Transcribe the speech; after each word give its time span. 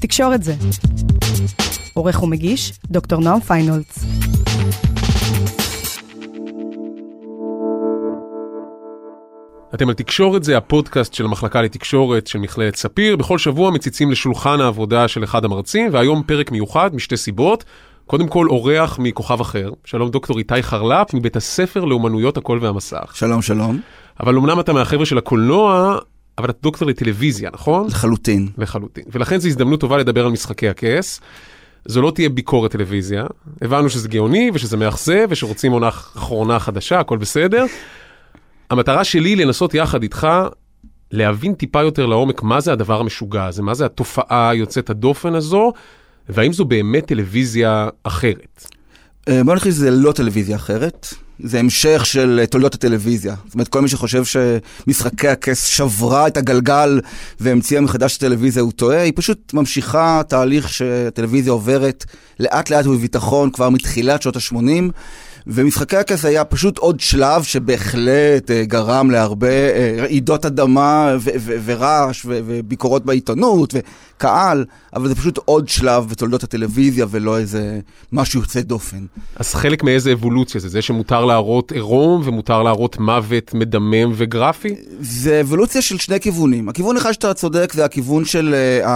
תקשורת 0.00 0.42
זה. 0.42 0.54
עורך 1.94 2.22
ומגיש, 2.22 2.72
דוקטור 2.86 3.20
נועם 3.20 3.40
פיינולץ. 3.40 4.04
אתם 9.74 9.88
על 9.88 9.94
תקשורת 9.94 10.44
זה 10.44 10.56
הפודקאסט 10.56 11.14
של 11.14 11.24
המחלקה 11.24 11.62
לתקשורת 11.62 12.26
של 12.26 12.38
מכללת 12.38 12.76
ספיר. 12.76 13.16
בכל 13.16 13.38
שבוע 13.38 13.70
מציצים 13.70 14.10
לשולחן 14.10 14.60
העבודה 14.60 15.08
של 15.08 15.24
אחד 15.24 15.44
המרצים, 15.44 15.88
והיום 15.92 16.22
פרק 16.22 16.50
מיוחד 16.50 16.94
משתי 16.94 17.16
סיבות. 17.16 17.64
קודם 18.06 18.28
כל 18.28 18.46
אורח 18.48 18.98
מכוכב 18.98 19.40
אחר, 19.40 19.70
שלום 19.84 20.10
דוקטור 20.10 20.38
איתי 20.38 20.62
חרל"פ 20.62 21.14
מבית 21.14 21.36
הספר 21.36 21.84
לאומנויות 21.84 22.36
הקול 22.36 22.58
והמסך. 22.62 23.10
שלום, 23.14 23.42
שלום. 23.42 23.80
אבל 24.20 24.36
אמנם 24.36 24.60
אתה 24.60 24.72
מהחבר'ה 24.72 25.06
של 25.06 25.18
הקולנוע, 25.18 25.98
אבל 26.38 26.50
אתה 26.50 26.58
דוקטור 26.62 26.88
לטלוויזיה, 26.88 27.50
נכון? 27.52 27.86
לחלוטין. 27.86 28.48
לחלוטין. 28.58 29.04
ולכן 29.12 29.38
זו 29.38 29.48
הזדמנות 29.48 29.80
טובה 29.80 29.98
לדבר 29.98 30.26
על 30.26 30.32
משחקי 30.32 30.68
הכס. 30.68 31.20
זו 31.84 32.02
לא 32.02 32.10
תהיה 32.10 32.28
ביקורת 32.28 32.70
טלוויזיה, 32.70 33.24
הבנו 33.62 33.90
שזה 33.90 34.08
גאוני 34.08 34.50
ושזה 34.54 34.76
מאכזב 34.76 35.26
ושרוצים 35.30 35.72
עונה 35.72 35.88
אחרונה 35.88 36.58
חדשה, 36.58 37.00
הכל 37.00 37.18
בסדר. 37.18 37.66
המטרה 38.70 39.04
שלי 39.04 39.36
לנסות 39.36 39.74
יחד 39.74 40.02
איתך 40.02 40.28
להבין 41.10 41.54
טיפה 41.54 41.82
יותר 41.82 42.06
לעומק 42.06 42.42
מה 42.42 42.60
זה 42.60 42.72
הדבר 42.72 43.00
המשוגע 43.00 43.44
הזה, 43.44 43.62
מה 43.62 43.74
זה 43.74 43.86
התופעה 43.86 44.54
יוצאת 44.54 44.90
הדופן 44.90 45.34
הזו, 45.34 45.72
והאם 46.28 46.52
זו 46.52 46.64
באמת 46.64 47.06
טלוויזיה 47.06 47.88
אחרת. 48.02 48.66
אה, 49.28 49.44
בוא 49.44 49.54
נכניס 49.54 49.74
שזה 49.74 49.90
לא 49.90 50.12
טלוויזיה 50.12 50.56
אחרת, 50.56 51.06
זה 51.42 51.58
המשך 51.58 52.06
של 52.06 52.38
אה, 52.40 52.46
תולדות 52.46 52.74
הטלוויזיה. 52.74 53.34
זאת 53.46 53.54
אומרת, 53.54 53.68
כל 53.68 53.80
מי 53.80 53.88
שחושב 53.88 54.22
שמשחקי 54.24 55.28
הכס 55.28 55.64
שברה 55.64 56.26
את 56.26 56.36
הגלגל 56.36 57.00
והמציאה 57.40 57.80
מחדש 57.80 58.16
את 58.16 58.22
הטלוויזיה, 58.22 58.62
הוא 58.62 58.72
טועה. 58.72 59.02
היא 59.02 59.12
פשוט 59.16 59.54
ממשיכה 59.54 60.22
תהליך 60.28 60.68
שהטלוויזיה 60.68 61.52
עוברת 61.52 62.04
לאט 62.40 62.70
לאט 62.70 62.86
ובביטחון 62.86 63.50
כבר 63.50 63.70
מתחילת 63.70 64.22
שנות 64.22 64.36
ה-80. 64.36 64.92
ומשחקי 65.46 65.96
הכס 65.96 66.24
היה 66.24 66.44
פשוט 66.44 66.78
עוד 66.78 67.00
שלב 67.00 67.42
שבהחלט 67.42 68.50
uh, 68.50 68.66
גרם 68.66 69.10
להרבה 69.10 69.48
uh, 69.48 70.00
רעידות 70.00 70.46
אדמה 70.46 71.16
ו- 71.20 71.30
ו- 71.38 71.56
ורעש 71.64 72.24
ו- 72.24 72.40
וביקורות 72.46 73.04
בעיתונות 73.04 73.74
וקהל, 73.74 74.64
אבל 74.96 75.08
זה 75.08 75.14
פשוט 75.14 75.38
עוד 75.44 75.68
שלב 75.68 76.08
בתולדות 76.08 76.42
הטלוויזיה 76.42 77.06
ולא 77.10 77.38
איזה 77.38 77.80
משהו 78.12 78.40
יוצא 78.40 78.60
דופן. 78.60 79.04
אז 79.36 79.54
חלק 79.54 79.82
מאיזה 79.82 80.12
אבולוציה 80.12 80.60
זה? 80.60 80.68
זה 80.68 80.82
שמותר 80.82 81.24
להראות 81.24 81.72
עירום 81.72 82.22
ומותר 82.24 82.62
להראות 82.62 82.98
מוות 82.98 83.54
מדמם 83.54 84.12
וגרפי? 84.16 84.74
זה 85.00 85.40
אבולוציה 85.40 85.82
של 85.82 85.98
שני 85.98 86.20
כיוונים. 86.20 86.68
הכיוון 86.68 86.96
אחד 86.96 87.12
שאתה 87.12 87.34
צודק 87.34 87.72
זה 87.72 87.84
הכיוון 87.84 88.24
של 88.24 88.54
uh, 88.84 88.88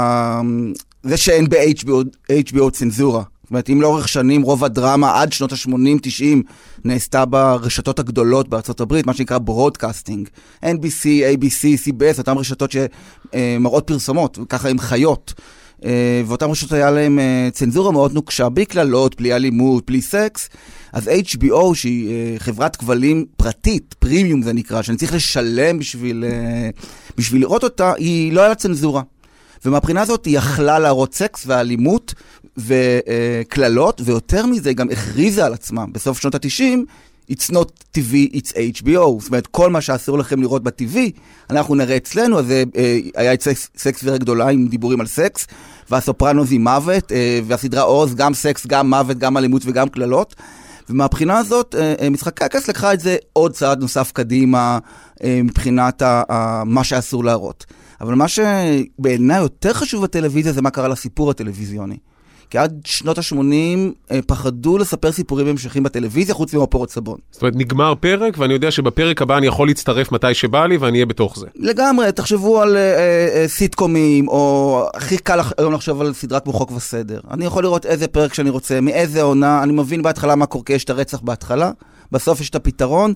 זה 1.03 1.17
שאין 1.17 1.49
ב-HBO 1.49 2.71
צנזורה. 2.73 3.23
אומרת, 3.55 3.71
אם 3.71 3.83
לאורך 3.83 4.09
שנים 4.09 4.43
רוב 4.43 4.65
הדרמה 4.65 5.21
עד 5.21 5.33
שנות 5.33 5.53
ה-80-90 5.53 6.43
נעשתה 6.85 7.25
ברשתות 7.25 7.99
הגדולות 7.99 8.49
בארצות 8.49 8.81
הברית, 8.81 9.07
מה 9.07 9.15
שנקרא 9.15 9.39
broadcasting, 9.39 10.29
NBC, 10.65 11.05
ABC, 11.05 11.89
CBS, 11.89 12.19
אותן 12.19 12.37
רשתות 12.39 12.71
שמראות 12.73 13.87
פרסומות, 13.87 14.39
וככה 14.43 14.69
הן 14.69 14.79
חיות. 14.79 15.35
אה, 15.85 16.23
ואותן 16.27 16.51
רשתות 16.51 16.73
היה 16.73 16.91
להן 16.91 17.19
אה, 17.19 17.49
צנזורה 17.53 17.93
מאוד 17.93 18.13
נוקשה, 18.13 18.49
בלי 18.49 18.65
קללות, 18.65 19.17
בלי 19.17 19.35
אלימות, 19.35 19.87
בלי 19.87 20.03
סקס. 20.03 20.49
אז 20.93 21.09
HBO, 21.09 21.75
שהיא 21.75 22.11
אה, 22.11 22.35
חברת 22.39 22.77
כבלים 22.77 23.25
פרטית, 23.37 23.95
פרימיום 23.99 24.43
זה 24.43 24.53
נקרא, 24.53 24.83
שאני 24.83 24.97
צריך 24.97 25.15
לשלם 25.15 25.79
בשביל, 25.79 26.25
בשביל 27.17 27.41
לראות 27.41 27.65
אותה, 27.65 27.93
היא 27.97 28.33
לא 28.33 28.41
היה 28.41 28.49
לה 28.49 28.55
צנזורה. 28.55 29.03
ומהבחינה 29.65 30.03
הזאת 30.03 30.25
היא 30.25 30.39
יכלה 30.39 30.79
להראות 30.79 31.15
סקס 31.15 31.45
ואלימות 31.47 32.15
וקללות, 32.57 34.01
ויותר 34.05 34.47
מזה, 34.47 34.69
היא 34.69 34.77
גם 34.77 34.91
הכריזה 34.91 35.47
על 35.47 35.53
עצמה 35.55 35.87
בסוף 35.87 36.21
שנות 36.21 36.35
ה-90, 36.35 36.79
It's 37.31 37.51
not 37.51 37.69
TV, 37.97 38.35
it's 38.35 38.53
HBO. 38.53 39.21
זאת 39.21 39.29
אומרת, 39.29 39.47
כל 39.47 39.71
מה 39.71 39.81
שאסור 39.81 40.19
לכם 40.19 40.43
לראות 40.43 40.63
ב-TV, 40.63 40.97
אנחנו 41.51 41.75
נראה 41.75 41.97
אצלנו, 41.97 42.39
אז 42.39 42.51
אה, 42.51 42.99
היה 43.17 43.35
את 43.35 43.43
סקס, 43.43 43.71
סקס 43.77 44.01
והעיר 44.05 44.19
הגדולה 44.19 44.49
עם 44.49 44.69
דיבורים 44.69 45.01
על 45.01 45.07
סקס, 45.07 45.47
והסופרנוז 45.91 46.53
עם 46.53 46.63
מוות, 46.63 47.13
אה, 47.13 47.41
והסדרה 47.47 47.83
עוז, 47.83 48.15
גם 48.15 48.35
סקס, 48.35 48.67
גם 48.67 48.91
מוות, 48.91 49.19
גם 49.19 49.37
אלימות 49.37 49.63
וגם 49.65 49.89
קללות. 49.89 50.35
ומהבחינה 50.91 51.39
הזאת, 51.39 51.75
אה, 51.79 52.11
משחקי 52.11 52.45
הכס 52.45 52.69
לקח 52.69 52.93
את 52.93 53.01
זה 53.01 53.17
עוד 53.33 53.53
צעד 53.53 53.81
נוסף 53.81 54.13
קדימה 54.13 54.79
אה, 55.25 55.41
מבחינת 55.45 56.03
ה, 56.03 56.23
ה, 56.29 56.65
מה 56.65 56.85
שאסור 56.85 57.25
להראות. 57.25 57.65
אבל 58.01 58.15
מה 58.15 58.27
שבעיניי 58.29 59.39
יותר 59.39 59.73
חשוב 59.73 60.03
בטלוויזיה 60.03 60.53
זה 60.53 60.63
מה 60.63 60.71
קרה 60.71 60.89
לסיפור 60.89 61.31
הטלוויזיוני. 61.31 61.97
כי 62.51 62.59
עד 62.59 62.81
שנות 62.85 63.19
ה-80 63.19 63.35
אה, 64.11 64.21
פחדו 64.27 64.79
לספר 64.79 65.13
סיפורים 65.13 65.47
המשכיים 65.47 65.83
בטלוויזיה, 65.83 66.35
חוץ 66.35 66.55
מאופרות 66.55 66.91
סבון. 66.91 67.19
זאת 67.31 67.43
אומרת, 67.43 67.55
נגמר 67.57 67.95
פרק, 68.01 68.39
ואני 68.39 68.55
יודע 68.55 68.71
שבפרק 68.71 69.23
הבא 69.23 69.37
אני 69.37 69.47
יכול 69.47 69.69
להצטרף 69.69 70.13
מתי 70.13 70.35
שבא 70.35 70.67
לי, 70.67 70.77
ואני 70.77 70.93
אהיה 70.93 71.07
בתוך 71.07 71.39
זה. 71.39 71.47
לגמרי, 71.57 72.13
תחשבו 72.13 72.63
על 72.63 72.77
אה, 72.77 72.81
אה, 72.81 73.49
סיטקומים, 73.49 74.29
או 74.29 74.87
הכי 74.95 75.19
קל 75.19 75.41
היום 75.59 75.73
לחשוב 75.73 76.01
על 76.01 76.13
סדרה 76.13 76.41
כמו 76.41 76.53
חוק 76.53 76.73
וסדר. 76.73 77.21
אני 77.31 77.45
יכול 77.45 77.63
לראות 77.63 77.87
איזה 77.87 78.07
פרק 78.07 78.35
שאני 78.35 78.51
רוצה, 78.51 78.81
מאיזה 78.81 79.23
עונה, 79.23 79.63
אני 79.63 79.73
מבין 79.73 80.03
בהתחלה 80.03 80.35
מה 80.35 80.47
קורה, 80.47 80.65
יש 80.71 80.85
את 80.85 80.91
הרצח 80.91 81.21
בהתחלה, 81.21 81.71
בסוף 82.13 82.41
יש 82.41 82.51
את 82.51 82.55
הפתרון, 82.55 83.13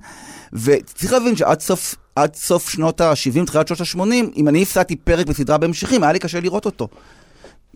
וצריך 0.52 1.12
להבין 1.12 1.36
שעד 1.36 1.60
סוף, 1.60 1.94
עד 2.16 2.34
סוף 2.34 2.70
שנות 2.70 3.00
ה-70, 3.00 3.46
תחילת 3.46 3.68
שנות 3.68 3.80
ה-80, 3.80 4.36
אם 4.36 4.48
אני 4.48 4.62
הפסדתי 4.62 4.96
פרק 4.96 5.26
בסדרה 5.26 5.58
בהמשכים, 5.58 6.02
היה 6.02 6.12
לי 6.12 6.18
קשה 6.18 6.40
לראות 6.40 6.66
אותו. 6.66 6.88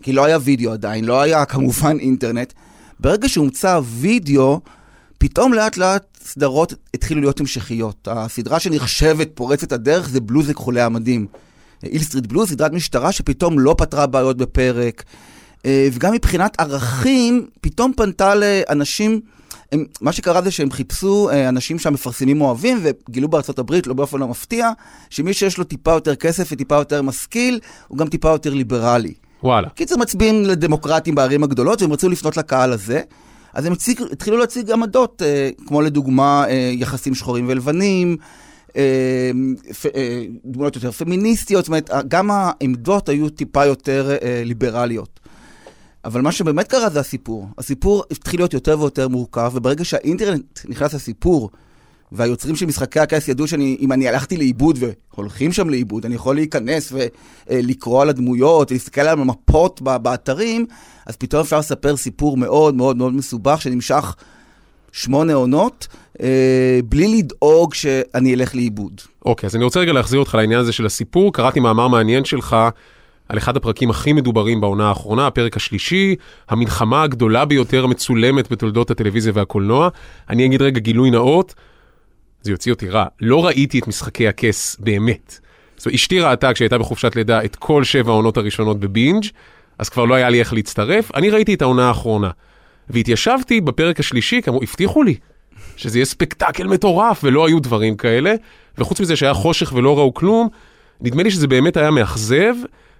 כי 0.03 0.13
לא 0.13 0.25
היה 0.25 0.37
וידאו 0.41 0.71
עדיין, 0.71 1.05
לא 1.05 1.21
היה 1.21 1.45
כמובן 1.45 1.97
אינטרנט. 1.99 2.53
ברגע 2.99 3.29
שהומצא 3.29 3.79
וידאו, 3.83 4.59
פתאום 5.17 5.53
לאט 5.53 5.77
לאט 5.77 6.17
סדרות 6.23 6.73
התחילו 6.93 7.21
להיות 7.21 7.39
המשכיות. 7.39 8.07
הסדרה 8.11 8.59
שנחשבת 8.59 9.29
פורצת 9.33 9.71
הדרך 9.71 10.09
זה 10.09 10.19
בלוז 10.19 10.49
לכחולי 10.49 10.81
המדים. 10.81 11.27
אילסטריט 11.83 12.25
בלוז, 12.25 12.49
סדרת 12.49 12.71
משטרה 12.71 13.11
שפתאום 13.11 13.59
לא 13.59 13.75
פתרה 13.77 14.07
בעיות 14.07 14.37
בפרק. 14.37 15.03
אה, 15.65 15.87
וגם 15.93 16.13
מבחינת 16.13 16.59
ערכים, 16.59 17.47
פתאום 17.61 17.93
פנתה 17.97 18.35
לאנשים, 18.35 19.21
הם, 19.71 19.85
מה 20.01 20.11
שקרה 20.11 20.41
זה 20.41 20.51
שהם 20.51 20.71
חיפשו 20.71 21.29
אה, 21.29 21.49
אנשים 21.49 21.79
שהמפרסמים 21.79 22.41
אוהבים, 22.41 22.79
וגילו 22.83 23.27
בארצות 23.27 23.59
הברית, 23.59 23.87
לא 23.87 23.93
באופן 23.93 24.19
לא 24.19 24.27
מפתיע, 24.27 24.69
שמי 25.09 25.33
שיש 25.33 25.57
לו 25.57 25.63
טיפה 25.63 25.91
יותר 25.91 26.15
כסף 26.15 26.49
וטיפה 26.51 26.75
יותר 26.75 27.01
משכיל, 27.01 27.59
הוא 27.87 27.97
גם 27.97 28.07
טיפה 28.07 28.29
יותר 28.29 28.53
ליברלי. 28.53 29.13
וואלה. 29.43 29.69
קיצר 29.69 29.97
מצביעים 29.97 30.45
לדמוקרטים 30.45 31.15
בערים 31.15 31.43
הגדולות, 31.43 31.81
והם 31.81 31.93
רצו 31.93 32.09
לפנות 32.09 32.37
לקהל 32.37 32.73
הזה. 32.73 33.01
אז 33.53 33.65
הם 33.65 33.73
הציג, 33.73 34.01
התחילו 34.11 34.37
להציג 34.37 34.71
עמדות, 34.71 35.21
אה, 35.25 35.49
כמו 35.67 35.81
לדוגמה 35.81 36.45
אה, 36.49 36.71
יחסים 36.73 37.15
שחורים 37.15 37.45
ולבנים, 37.47 38.17
אה, 38.75 39.31
פ, 39.81 39.85
אה, 39.85 40.25
דמויות 40.45 40.75
יותר 40.75 40.91
פמיניסטיות, 40.91 41.65
זאת 41.65 41.67
אומרת, 41.67 41.89
גם 42.07 42.31
העמדות 42.31 43.09
היו 43.09 43.29
טיפה 43.29 43.65
יותר 43.65 44.17
אה, 44.21 44.41
ליברליות. 44.45 45.19
אבל 46.05 46.21
מה 46.21 46.31
שבאמת 46.31 46.67
קרה 46.67 46.89
זה 46.89 46.99
הסיפור. 46.99 47.47
הסיפור 47.57 48.03
התחיל 48.11 48.39
להיות 48.39 48.53
יותר 48.53 48.79
ויותר 48.79 49.07
מורכב, 49.07 49.51
וברגע 49.53 49.85
שהאינטרנט 49.85 50.59
נכנס 50.67 50.93
לסיפור, 50.93 51.49
והיוצרים 52.13 52.55
של 52.55 52.65
משחקי 52.65 52.99
הכס 52.99 53.27
ידעו 53.27 53.47
שאם 53.47 53.91
אני 53.91 54.07
הלכתי 54.07 54.37
לאיבוד, 54.37 54.79
והולכים 55.13 55.51
שם 55.51 55.69
לאיבוד, 55.69 56.05
אני 56.05 56.15
יכול 56.15 56.35
להיכנס 56.35 56.93
ולקרוא 57.49 58.01
על 58.01 58.09
הדמויות, 58.09 58.71
להסתכל 58.71 59.01
על 59.01 59.19
המפות 59.19 59.81
באתרים, 59.81 60.65
אז 61.05 61.15
פתאום 61.15 61.41
אפשר 61.41 61.59
לספר 61.59 61.97
סיפור 61.97 62.37
מאוד 62.37 62.75
מאוד 62.75 62.97
מאוד 62.97 63.13
מסובך, 63.13 63.61
שנמשך 63.61 64.15
שמונה 64.91 65.33
עונות, 65.33 65.87
אה, 66.21 66.79
בלי 66.89 67.17
לדאוג 67.17 67.73
שאני 67.73 68.33
אלך 68.33 68.55
לאיבוד. 68.55 69.01
אוקיי, 69.25 69.47
okay, 69.47 69.49
אז 69.49 69.55
אני 69.55 69.63
רוצה 69.63 69.79
רגע 69.79 69.93
להחזיר 69.93 70.19
אותך 70.19 70.35
לעניין 70.35 70.59
הזה 70.59 70.71
של 70.71 70.85
הסיפור. 70.85 71.33
קראתי 71.33 71.59
מאמר 71.59 71.87
מעניין 71.87 72.25
שלך. 72.25 72.55
על 73.29 73.37
אחד 73.37 73.57
הפרקים 73.57 73.89
הכי 73.89 74.13
מדוברים 74.13 74.61
בעונה 74.61 74.89
האחרונה, 74.89 75.27
הפרק 75.27 75.57
השלישי, 75.57 76.15
המלחמה 76.49 77.03
הגדולה 77.03 77.45
ביותר 77.45 77.87
מצולמת 77.87 78.51
בתולדות 78.51 78.91
הטלוויזיה 78.91 79.31
והקולנוע. 79.35 79.89
אני 80.29 80.45
אגיד 80.45 80.61
רגע 80.61 80.79
גילוי 80.79 81.11
נאות, 81.11 81.53
זה 82.43 82.51
יוציא 82.51 82.71
אותי 82.71 82.89
רע, 82.89 83.05
לא 83.21 83.45
ראיתי 83.45 83.79
את 83.79 83.87
משחקי 83.87 84.27
הכס 84.27 84.77
באמת. 84.79 85.39
זאת 85.75 85.85
אומרת, 85.85 85.95
אשתי 85.95 86.19
ראתה 86.19 86.53
כשהייתה 86.53 86.77
בחופשת 86.77 87.15
לידה 87.15 87.43
את 87.43 87.55
כל 87.55 87.83
שבע 87.83 88.11
העונות 88.11 88.37
הראשונות 88.37 88.79
בבינג', 88.79 89.25
אז 89.79 89.89
כבר 89.89 90.05
לא 90.05 90.15
היה 90.15 90.29
לי 90.29 90.39
איך 90.39 90.53
להצטרף, 90.53 91.11
אני 91.15 91.29
ראיתי 91.29 91.53
את 91.53 91.61
העונה 91.61 91.87
האחרונה. 91.87 92.29
והתיישבתי 92.89 93.61
בפרק 93.61 93.99
השלישי, 93.99 94.41
כמו 94.41 94.59
הבטיחו 94.63 95.03
לי, 95.03 95.15
שזה 95.75 95.97
יהיה 95.97 96.05
ספקטקל 96.05 96.67
מטורף, 96.67 97.19
ולא 97.23 97.47
היו 97.47 97.59
דברים 97.59 97.95
כאלה, 97.95 98.33
וחוץ 98.77 99.01
מזה 99.01 99.15
שהיה 99.15 99.33
חושך 99.33 99.73
ולא 99.75 99.97
ראו 99.97 100.13
כלום, 100.13 100.49
נדמה 101.01 101.23
לי 101.23 101.31
שזה 101.31 101.47
באמת 101.47 101.77
היה 101.77 101.91
מאכזב, 101.91 102.55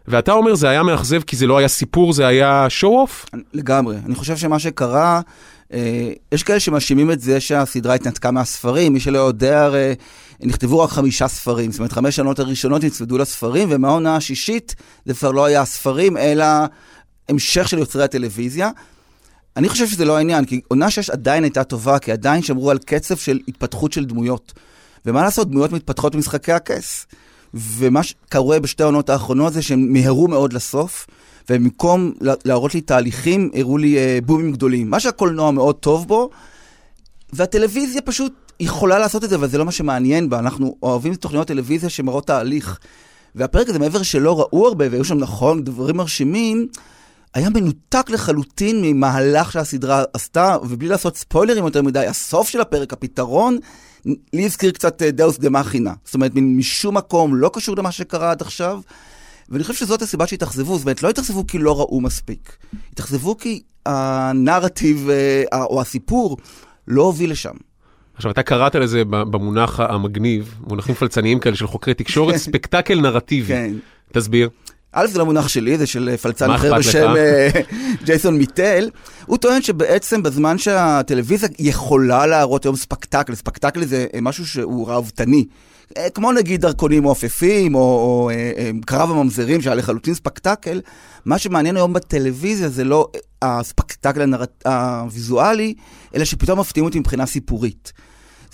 ואתה 0.08 0.32
אומר 0.32 0.56
זה 0.56 0.70
היה 0.70 0.84
מאכזב 0.84 1.22
כי 1.22 1.36
זה 1.36 1.48
לא 1.48 1.58
היה 1.58 1.68
סיפור, 1.68 2.14
זה 2.14 2.28
היה 2.28 2.68
show-off? 2.82 3.38
לגמרי. 3.54 3.98
אני 4.06 4.16
חושב 4.16 4.38
שמה 4.38 4.60
שקרה, 4.60 5.22
יש 6.32 6.44
כאלה 6.44 6.60
שמאשימים 6.60 7.12
את 7.12 7.22
זה 7.22 7.40
שהסדרה 7.40 7.94
התנתקה 7.94 8.32
מהספרים, 8.32 8.94
מי 8.94 9.00
שלא 9.00 9.20
יודע, 9.20 9.64
הרי 9.64 9.96
נכתבו 10.40 10.80
רק 10.80 10.90
חמישה 10.90 11.28
ספרים, 11.28 11.72
זאת 11.72 11.80
אומרת, 11.80 11.92
חמש 11.92 12.16
שנות 12.16 12.40
הראשונות 12.40 12.84
נצמדו 12.84 13.18
לספרים, 13.18 13.68
ומהעונה 13.72 14.16
השישית 14.16 14.76
זה 15.06 15.14
כבר 15.14 15.32
לא 15.32 15.46
היה 15.46 15.62
הספרים, 15.62 16.18
אלא 16.18 16.46
המשך 17.30 17.70
של 17.70 17.78
יוצרי 17.78 18.04
הטלוויזיה. 18.04 18.70
אני 19.58 19.70
חושב 19.70 19.88
שזה 19.88 20.06
לא 20.06 20.18
העניין, 20.18 20.46
כי 20.46 20.62
עונה 20.68 20.90
6 20.90 21.10
עדיין 21.10 21.44
הייתה 21.44 21.64
טובה, 21.64 22.00
כי 22.00 22.12
עדיין 22.12 22.42
שמרו 22.42 22.72
על 22.72 22.78
קצב 22.78 23.18
של 23.18 23.40
התפתחות 23.48 23.94
של 23.94 24.06
דמויות. 24.06 24.54
ומה 25.06 25.22
לעשות, 25.22 25.50
דמויות 25.50 25.72
מתפתחות 25.72 26.16
במשחקי 26.16 26.52
הכס. 26.52 27.06
ומה 27.54 28.04
שקורה 28.04 28.60
בשתי 28.60 28.84
העונות 28.84 29.10
האחרונות 29.10 29.54
זה 29.54 29.62
שהם 29.62 29.94
מיהרו 29.94 30.28
מאוד 30.28 30.54
לסוף, 30.54 31.08
ובמקום 31.50 32.14
להראות 32.46 32.76
לי 32.76 32.82
תהליכים, 32.82 33.50
הראו 33.54 33.78
לי 33.78 33.98
אה, 33.98 34.20
בומים 34.26 34.52
גדולים. 34.52 34.90
מה 34.90 35.00
שהקולנוע 35.00 35.52
מאוד 35.52 35.76
טוב 35.76 36.08
בו, 36.08 36.30
והטלוויזיה 37.34 38.02
פשוט 38.02 38.34
יכולה 38.60 39.00
לעשות 39.00 39.24
את 39.24 39.30
זה, 39.30 39.36
אבל 39.36 39.48
זה 39.50 39.58
לא 39.58 39.66
מה 39.66 39.72
שמעניין 39.72 40.30
בה. 40.30 40.40
אנחנו 40.40 40.76
אוהבים 40.84 41.16
תוכניות 41.16 41.48
טלוויזיה 41.48 41.90
שמראות 41.90 42.28
תהליך. 42.28 42.80
והפרק 43.36 43.70
הזה, 43.70 43.80
מעבר 43.80 44.04
שלא 44.04 44.40
ראו 44.40 44.68
הרבה, 44.68 44.86
והיו 44.92 45.06
שם, 45.06 45.18
נכון, 45.18 45.64
דברים 45.64 45.98
מרשימים, 45.98 46.68
היה 47.34 47.50
מנותק 47.50 48.10
לחלוטין 48.10 48.82
ממהלך 48.82 49.52
שהסדרה 49.52 50.04
עשתה, 50.14 50.58
ובלי 50.64 50.88
לעשות 50.88 51.18
ספוילרים 51.18 51.66
יותר 51.66 51.82
מדי, 51.82 52.08
הסוף 52.08 52.50
של 52.50 52.62
הפרק, 52.62 52.94
הפתרון, 52.94 53.58
לי 54.06 54.46
הזכיר 54.46 54.72
קצת 54.72 55.02
דאוס 55.02 55.38
דה 55.40 55.50
מכינה. 55.50 55.94
זאת 56.06 56.14
אומרת, 56.14 56.32
משום 56.36 56.98
מקום 56.98 57.36
לא 57.36 57.50
קשור 57.54 57.76
למה 57.78 57.92
שקרה 57.92 58.32
עד 58.32 58.42
עכשיו, 58.42 58.82
ואני 59.50 59.64
חושב 59.64 59.74
שזאת 59.74 60.02
הסיבה 60.02 60.28
שהתאכזבו. 60.28 60.78
זאת 60.78 60.86
אומרת, 60.86 61.04
לא 61.04 61.10
התאכזבו 61.10 61.48
כי 61.48 61.58
לא 61.58 61.80
ראו 61.80 62.02
מספיק. 62.02 62.58
התאכזבו 62.94 63.38
כי 63.38 63.62
הנרטיב 63.86 65.10
אה, 65.10 65.64
או 65.64 65.82
הסיפור 65.82 66.38
לא 66.88 67.02
הוביל 67.02 67.32
לשם. 67.32 67.54
עכשיו, 68.16 68.32
אתה 68.32 68.44
קראת 68.44 68.76
לזה 68.76 69.04
במונח 69.06 69.80
המגניב, 69.80 70.56
מונחים 70.68 70.96
פלצניים 70.96 71.40
כאלה 71.40 71.56
של 71.56 71.68
חוקרי 71.68 71.94
תקשורת, 71.94 72.36
ספקטקל 72.46 73.02
נרטיבי. 73.02 73.48
כן. 73.48 73.74
תסביר. 74.12 74.50
א', 74.92 75.08
זה 75.08 75.20
לא 75.20 75.26
מונח 75.26 75.48
שלי, 75.48 75.78
זה 75.78 75.88
של 75.88 76.18
פלצן 76.18 76.52
אחר 76.52 76.78
בשם 76.78 77.14
אה, 77.18 77.50
ג'ייסון 78.06 78.38
מיטל. 78.38 78.90
הוא 79.26 79.38
טוען 79.38 79.62
שבעצם 79.62 80.24
בזמן 80.24 80.58
שהטלוויזיה 80.58 81.50
יכולה 81.60 82.26
להראות 82.26 82.66
היום 82.66 82.76
ספקטקל, 82.76 83.36
ספקטקל 83.36 83.86
זה 83.86 84.06
משהו 84.22 84.48
שהוא 84.48 84.88
ראוותני. 84.88 85.46
אה, 85.98 86.10
כמו 86.10 86.32
נגיד 86.32 86.62
דרכונים 86.62 87.04
מעופפים, 87.04 87.76
או, 87.76 87.80
או 87.80 88.30
אה, 88.30 88.70
קרב 88.86 89.12
הממזרים 89.12 89.62
שהיה 89.62 89.76
לחלוטין 89.76 90.14
ספקטקל, 90.14 90.82
מה 91.26 91.38
שמעניין 91.38 91.76
היום 91.76 91.94
בטלוויזיה 91.94 92.70
זה 92.70 92.84
לא 92.84 93.08
הספקטקל. 93.42 94.34
הוויזואלי, 94.66 95.74
אלא 96.16 96.26
שפתאום 96.26 96.60
מפתיעים 96.60 96.86
אותי 96.86 97.00
מבחינה 97.00 97.26
סיפורית. 97.26 97.94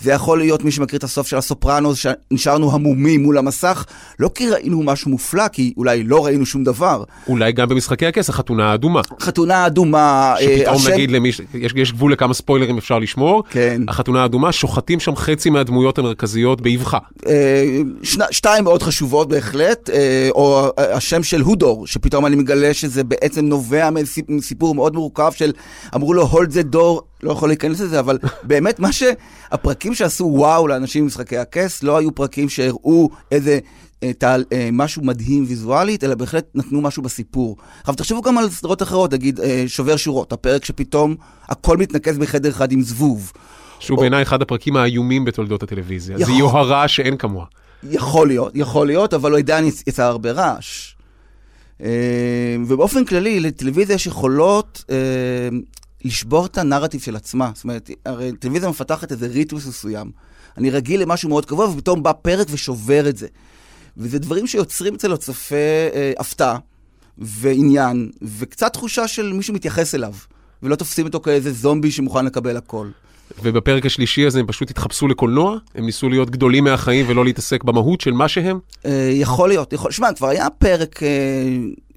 זה 0.02 0.12
יכול 0.12 0.38
להיות 0.38 0.64
מי 0.64 0.70
שמכיר 0.70 0.98
את 0.98 1.04
הסוף 1.04 1.26
של 1.26 1.36
הסופרנוס, 1.36 1.98
שנשארנו 1.98 2.74
המומים 2.74 3.22
מול 3.22 3.38
המסך, 3.38 3.84
לא 4.18 4.30
כי 4.34 4.50
ראינו 4.50 4.82
משהו 4.82 5.10
מופלא, 5.10 5.48
כי 5.48 5.72
אולי 5.76 6.02
לא 6.02 6.26
ראינו 6.26 6.46
שום 6.46 6.64
דבר. 6.64 7.04
אולי 7.28 7.52
גם 7.52 7.68
במשחקי 7.68 8.06
הכס, 8.06 8.28
החתונה 8.28 8.70
האדומה. 8.70 9.00
חתונה 9.20 9.64
האדומה. 9.64 10.34
אה, 10.40 10.56
שפתאום 10.58 10.76
השם... 10.76 10.92
נגיד 10.92 11.10
למי, 11.10 11.28
יש, 11.28 11.72
יש 11.76 11.92
גבול 11.92 12.12
לכמה 12.12 12.34
ספוילרים 12.34 12.78
אפשר 12.78 12.98
לשמור. 12.98 13.42
כן. 13.50 13.82
החתונה 13.88 14.22
האדומה, 14.22 14.52
שוחטים 14.52 15.00
שם 15.00 15.16
חצי 15.16 15.50
מהדמויות 15.50 15.98
המרכזיות 15.98 16.60
באבחה. 16.60 16.98
אה, 17.26 17.80
שני, 18.02 18.24
שתיים 18.30 18.64
מאוד 18.64 18.82
חשובות 18.82 19.28
בהחלט, 19.28 19.90
אה, 19.90 20.28
או 20.30 20.68
השם 20.78 21.22
של 21.22 21.40
הודור, 21.40 21.86
שפתאום 21.86 22.26
אני 22.26 22.36
מגלה 22.36 22.74
שזה 22.74 23.04
בעצם 23.04 23.44
נובע 23.44 23.88
מסיפור 24.28 24.74
מאוד 24.74 24.94
מורכב 24.94 25.32
של, 25.34 25.52
אמרו 25.94 26.14
לו 26.14 26.28
hold 26.28 26.50
the 26.52 26.74
door 26.74 27.10
לא 27.22 27.32
יכול 27.32 27.48
להיכנס 27.48 27.80
לזה, 27.80 28.00
אבל 28.00 28.18
באמת 28.42 28.78
מה 28.78 28.88
שהפרקים 28.92 29.89
שעשו 29.94 30.24
וואו 30.24 30.68
לאנשים 30.68 31.04
במשחקי 31.04 31.38
הכס, 31.38 31.82
לא 31.82 31.98
היו 31.98 32.14
פרקים 32.14 32.48
שהראו 32.48 33.10
איזה 33.32 33.58
אה, 34.02 34.12
תעל, 34.12 34.44
אה, 34.52 34.68
משהו 34.72 35.04
מדהים 35.04 35.44
ויזואלית, 35.48 36.04
אלא 36.04 36.14
בהחלט 36.14 36.46
נתנו 36.54 36.80
משהו 36.80 37.02
בסיפור. 37.02 37.56
עכשיו 37.80 37.94
תחשבו 37.94 38.22
גם 38.22 38.38
על 38.38 38.50
סדרות 38.50 38.82
אחרות, 38.82 39.14
נגיד 39.14 39.40
אה, 39.40 39.64
שובר 39.66 39.96
שורות, 39.96 40.32
הפרק 40.32 40.64
שפתאום 40.64 41.14
הכל 41.48 41.76
מתנקז 41.76 42.18
בחדר 42.18 42.48
אחד 42.48 42.72
עם 42.72 42.82
זבוב. 42.82 43.32
שהוא 43.78 43.96
או... 43.96 44.00
בעיניי 44.00 44.22
אחד 44.22 44.42
הפרקים 44.42 44.76
האיומים 44.76 45.24
בתולדות 45.24 45.62
הטלוויזיה. 45.62 46.16
יכול... 46.18 46.34
זה 46.34 46.38
יוהרה 46.38 46.88
שאין 46.88 47.16
כמוה. 47.16 47.44
יכול 47.90 48.28
להיות, 48.28 48.52
יכול 48.54 48.86
להיות, 48.86 49.14
אבל 49.14 49.30
הוא 49.30 49.38
עדיין 49.38 49.64
יצא 49.86 50.02
הרבה 50.02 50.32
רעש. 50.32 50.94
אה, 51.82 52.56
ובאופן 52.66 53.04
כללי, 53.04 53.40
לטלוויזיה 53.40 53.94
יש 53.94 54.06
יכולות 54.06 54.84
לשבור 56.04 56.46
את 56.46 56.58
הנרטיב 56.58 57.00
של 57.00 57.16
עצמה. 57.16 57.50
זאת 57.54 57.64
אומרת, 57.64 57.90
הרי 58.06 58.32
טלוויזיה 58.32 58.68
מפתחת 58.68 59.12
איזה 59.12 59.26
ריטוס 59.26 59.66
מסוים. 59.66 60.10
אני 60.58 60.70
רגיל 60.70 61.02
למשהו 61.02 61.28
מאוד 61.28 61.46
קבוע, 61.46 61.68
ופתאום 61.68 62.02
בא 62.02 62.12
פרק 62.12 62.46
ושובר 62.50 63.08
את 63.08 63.16
זה. 63.16 63.26
וזה 63.96 64.18
דברים 64.18 64.46
שיוצרים 64.46 64.94
אצל 64.94 65.12
הצופה 65.12 65.54
אה, 65.94 66.12
הפתעה 66.18 66.58
ועניין, 67.18 68.10
וקצת 68.22 68.72
תחושה 68.72 69.08
של 69.08 69.32
מישהו 69.32 69.54
מתייחס 69.54 69.94
אליו, 69.94 70.14
ולא 70.62 70.76
תופסים 70.76 71.06
אותו 71.06 71.20
כאיזה 71.20 71.52
זומבי 71.52 71.90
שמוכן 71.90 72.24
לקבל 72.24 72.56
הכל. 72.56 72.88
ובפרק 73.42 73.86
השלישי 73.86 74.26
הזה 74.26 74.40
הם 74.40 74.46
פשוט 74.46 74.70
התחפשו 74.70 75.08
לקולנוע? 75.08 75.56
הם 75.74 75.86
ניסו 75.86 76.08
להיות 76.08 76.30
גדולים 76.30 76.64
מהחיים 76.64 77.06
ולא 77.08 77.24
להתעסק 77.24 77.64
במהות 77.64 78.00
של 78.00 78.12
מה 78.12 78.28
שהם? 78.28 78.58
אה, 78.86 79.10
יכול 79.14 79.48
להיות. 79.48 79.72
יכול... 79.72 79.90
שמע, 79.90 80.12
כבר 80.12 80.28
היה 80.28 80.50
פרק... 80.50 81.00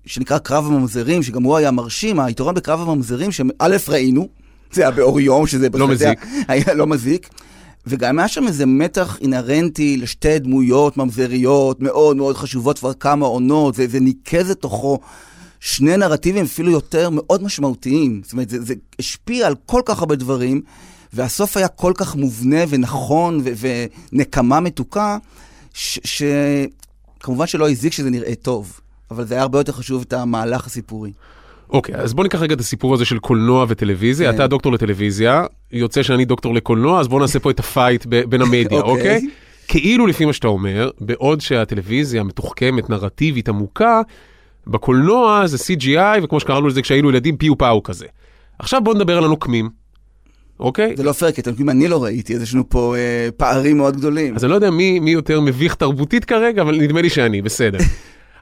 שנקרא 0.06 0.38
קרב 0.38 0.66
הממזרים, 0.66 1.24
שגם 1.24 1.44
הוא 1.44 1.58
היה 1.58 1.72
מרשים, 1.72 2.20
היתרון 2.20 2.56
בקרב 2.56 2.90
הממזרים, 2.90 3.32
שא' 3.32 3.44
ראינו, 3.88 4.28
זה 4.72 4.82
היה 4.82 4.92
באור 4.92 5.20
יום, 5.20 5.48
שזה 5.48 5.68
לא 5.74 5.88
מזיק. 5.88 6.26
היה 6.48 6.74
לא 6.74 6.88
מזיק. 6.88 7.30
וגם 7.88 8.20
היה 8.20 8.28
שם 8.28 8.48
איזה 8.48 8.66
מתח 8.66 9.18
אינהרנטי 9.22 9.98
לשתי 9.98 10.40
דמויות 10.40 10.98
ממזריות 10.98 11.82
מאוד 11.82 12.18
מאוד 12.18 12.38
חשובות 12.38 12.80
כבר 12.80 12.94
כמה 12.94 13.26
עונות, 13.26 13.76
זה, 13.76 13.88
זה 13.88 14.00
ניקז 14.00 14.50
לתוכו 14.50 15.00
שני 15.60 15.98
נרטיבים 15.98 16.46
אפילו 16.46 16.72
יותר 16.72 17.10
מאוד 17.10 17.44
משמעותיים. 17.44 18.22
זאת 18.24 18.34
אומרת, 18.34 18.50
זה, 18.50 18.62
זה 18.62 18.74
השפיע 19.00 19.48
על 19.48 19.56
כל 19.66 19.82
כך 19.86 20.00
הרבה 20.00 20.16
דברים, 20.16 20.62
והסוף 21.14 21.58
היה 21.58 21.68
כל 21.68 21.94
כך 21.98 22.16
מובנה 22.16 22.64
ונכון 22.70 23.42
ו- 23.44 23.74
ונקמה 24.14 24.60
מתוקה, 24.60 25.18
שכמובן 25.74 27.48
שלא 27.48 27.70
הזיק 27.70 27.94
שזה 27.94 28.10
נראה 28.10 28.36
טוב. 28.36 28.80
אבל 29.14 29.26
זה 29.26 29.34
היה 29.34 29.42
הרבה 29.42 29.60
יותר 29.60 29.72
חשוב 29.72 30.04
את 30.08 30.14
המהלך 30.14 30.66
הסיפורי. 30.66 31.12
אוקיי, 31.70 31.96
okay, 31.96 31.98
אז 31.98 32.14
בוא 32.14 32.24
ניקח 32.24 32.42
רגע 32.42 32.54
את 32.56 32.60
הסיפור 32.60 32.94
הזה 32.94 33.06
של 33.06 33.20
קולנוע 33.20 33.66
וטלוויזיה. 33.70 34.30
כן. 34.30 34.36
אתה 34.36 34.48
דוקטור 34.48 34.72
לטלוויזיה, 34.72 35.46
יוצא 35.72 36.04
שאני 36.04 36.26
דוקטור 36.26 36.54
לקולנוע, 36.54 37.00
אז 37.00 37.08
בוא 37.08 37.20
נעשה 37.20 37.40
פה 37.40 37.52
את 37.52 37.60
הפייט 37.60 38.06
בין 38.06 38.42
המדיה, 38.42 38.82
אוקיי? 38.92 39.18
Okay. 39.18 39.22
Okay? 39.22 39.54
כאילו 39.68 40.08
לפי 40.08 40.26
מה 40.26 40.34
שאתה 40.34 40.48
אומר, 40.48 40.90
בעוד 41.00 41.42
שהטלוויזיה 41.42 42.24
מתוחכמת, 42.24 42.90
נרטיבית, 42.90 43.50
עמוקה, 43.50 44.02
בקולנוע 44.68 45.48
זה 45.48 45.58
CGI, 45.58 46.24
וכמו 46.24 46.40
שקראנו 46.40 46.68
לזה 46.68 46.82
כשהיינו 46.82 47.10
ילדים, 47.10 47.38
פיו 47.38 47.58
פאו 47.58 47.84
כזה. 47.84 48.06
עכשיו 48.60 48.82
בוא 48.84 48.94
נדבר 48.94 49.18
על 49.18 49.24
הנוקמים. 49.24 49.70
אוקיי? 50.60 50.94
זה 50.98 51.04
לא 51.04 51.12
פייר, 51.12 51.32
כי 51.32 51.42
אתם 51.42 51.50
יודעים, 51.50 51.70
אני 51.70 51.88
לא 51.88 52.04
ראיתי, 52.04 52.36
אז 52.36 52.42
יש 52.42 52.54
לנו 52.54 52.70
פה 52.70 52.96
אה, 52.98 53.30
פערים 53.38 53.78
מאוד 53.78 53.98
גדולים. 53.98 54.36
אז 54.36 54.44
אני 54.44 54.50
לא 54.50 54.56
יודע 54.56 54.72
מי, 54.72 55.00
מי 55.00 55.12
יותר 55.12 55.42
מביך 55.42 55.76
תרבותית 55.76 56.26
כרגע, 56.26 56.62
אבל 56.62 56.76
נדמה 56.76 57.02
לי 57.02 57.10
שאני, 57.10 57.42
בסדר. 57.42 57.78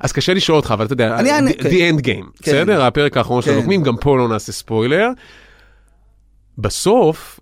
אז 0.02 0.12
קשה 0.12 0.34
לשאול 0.34 0.58
אותך, 0.58 0.72
אבל 0.72 0.86
אתה 0.86 0.94
יודע, 0.94 1.20
אני, 1.20 1.52
the, 1.52 1.64
כן. 1.64 1.70
the 1.70 1.72
end 1.72 2.02
game, 2.02 2.44
כן. 2.44 2.52
בסדר? 2.52 2.84
הפרק 2.84 3.18
האחרון 3.18 3.42
של 3.42 3.52
הנוקמים, 3.52 3.82
כן. 3.82 3.88
גם 3.88 3.98
פה 3.98 4.18
לא 4.18 4.28
נעשה 4.28 4.52
ספוילר. 4.52 5.10
בסוף, 6.58 7.40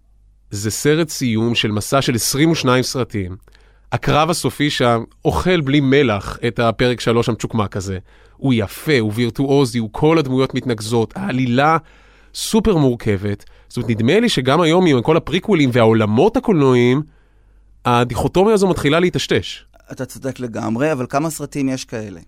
זה 0.51 0.71
סרט 0.71 1.09
סיום 1.09 1.55
של 1.55 1.71
מסע 1.71 2.01
של 2.01 2.15
22 2.15 2.83
סרטים. 2.83 3.35
הקרב 3.91 4.29
הסופי 4.29 4.69
שם 4.69 5.03
אוכל 5.25 5.61
בלי 5.61 5.79
מלח 5.79 6.37
את 6.47 6.59
הפרק 6.59 6.99
3 6.99 7.29
המצ'וקמק 7.29 7.77
הזה. 7.77 7.97
הוא 8.37 8.53
יפה, 8.55 8.99
הוא 8.99 9.11
וירטואוזי, 9.15 9.79
הוא 9.79 9.89
כל 9.91 10.17
הדמויות 10.17 10.53
מתנקזות, 10.53 11.13
העלילה 11.15 11.77
סופר 12.33 12.77
מורכבת. 12.77 13.45
זאת 13.67 13.77
אומרת, 13.77 13.89
נדמה 13.89 14.19
לי 14.19 14.29
שגם 14.29 14.61
היום 14.61 14.85
עם 14.85 15.01
כל 15.01 15.17
הפריקוולים 15.17 15.69
והעולמות 15.73 16.37
הקולנועיים, 16.37 17.01
הדיכוטומיה 17.85 18.53
הזו 18.53 18.67
מתחילה 18.67 18.99
להיטשטש. 18.99 19.65
אתה 19.91 20.05
צודק 20.05 20.39
לגמרי, 20.39 20.91
אבל 20.91 21.05
כמה 21.09 21.29
סרטים 21.29 21.69
יש 21.69 21.85
כאלה? 21.85 22.19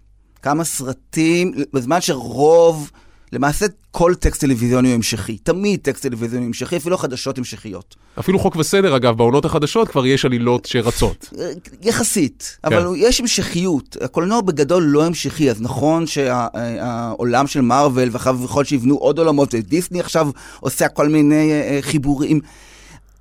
כמה 0.42 0.64
סרטים, 0.64 1.54
בזמן 1.74 2.02
שרוב, 2.02 2.92
למעשה 3.32 3.66
כל 3.92 4.14
טקסט 4.16 4.42
טלוויזיוני 4.42 4.88
הוא 4.88 4.96
המשכי. 4.96 5.38
תמיד 5.38 5.80
טקסט 5.80 6.04
טלוויזיוני 6.04 6.46
המשכי, 6.46 6.78
אפילו 6.78 6.98
חדשות 6.98 7.38
המשכיות. 7.38 7.96
אפילו 8.20 8.40
חוק 8.40 8.56
וסדר, 8.56 8.96
אגב, 8.96 9.18
בעונות 9.18 9.46
החדשות 9.46 9.88
כבר 9.88 10.06
יש 10.06 10.26
עלילות 10.26 10.66
שרצות. 10.66 11.30
אה, 11.40 11.52
יחסית, 11.82 12.58
כן. 12.64 12.74
אבל 12.74 12.94
יש 12.96 13.20
המשכיות. 13.20 13.98
הקולנוע 14.02 14.42
בגדול 14.42 14.84
לא 14.84 15.06
המשכי, 15.06 15.52
אז 15.52 15.62
נכון 15.62 16.08
שהעולם 16.08 17.48
של 17.48 17.62
מארוול, 17.62 18.10
ואחר 18.12 18.34
כך 18.48 18.66
שיבנו 18.66 18.96
עוד 18.96 19.20
עולמות, 19.20 19.54
ודיסני 19.54 20.00
עכשיו 20.00 20.30
עושה 20.60 20.88
כל 20.88 21.10
מיני 21.10 21.52
אה, 21.52 21.62
אה, 21.62 21.82
חיבורים. 21.82 22.40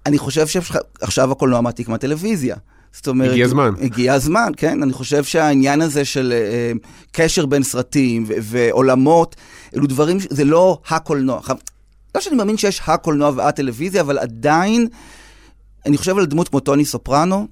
אני 0.07 0.19
חושב 0.19 0.47
שעכשיו 0.47 1.33
הקולנוע 1.33 1.61
מעתיק 1.61 1.89
מהטלוויזיה. 1.89 2.57
זאת 2.93 3.09
אומרת... 3.09 3.31
הגיע 3.31 3.45
הזמן. 3.45 3.71
הגיע 3.81 4.15
הזמן, 4.15 4.53
כן. 4.57 4.83
אני 4.83 4.93
חושב 4.93 5.25
שהעניין 5.25 5.81
הזה 5.83 6.05
של 6.05 6.33
uh, 6.75 6.89
קשר 7.13 7.47
בין 7.47 7.63
סרטים 7.63 8.25
ו- 8.29 8.33
ועולמות, 8.43 9.37
אלו 9.77 9.87
דברים, 9.87 10.17
זה 10.31 10.45
לא 10.45 10.79
הקולנוע. 10.89 11.41
לא 12.15 12.21
שאני 12.21 12.37
מאמין 12.37 12.57
שיש 12.57 12.81
הקולנוע 12.87 13.31
והטלוויזיה, 13.37 14.01
אבל 14.01 14.19
עדיין, 14.19 14.87
אני 15.87 15.97
חושב 15.97 16.19
על 16.19 16.27
דמות 16.27 16.49
כמו 16.49 16.61
טוני 16.61 16.85
סופרנו, 16.85 17.47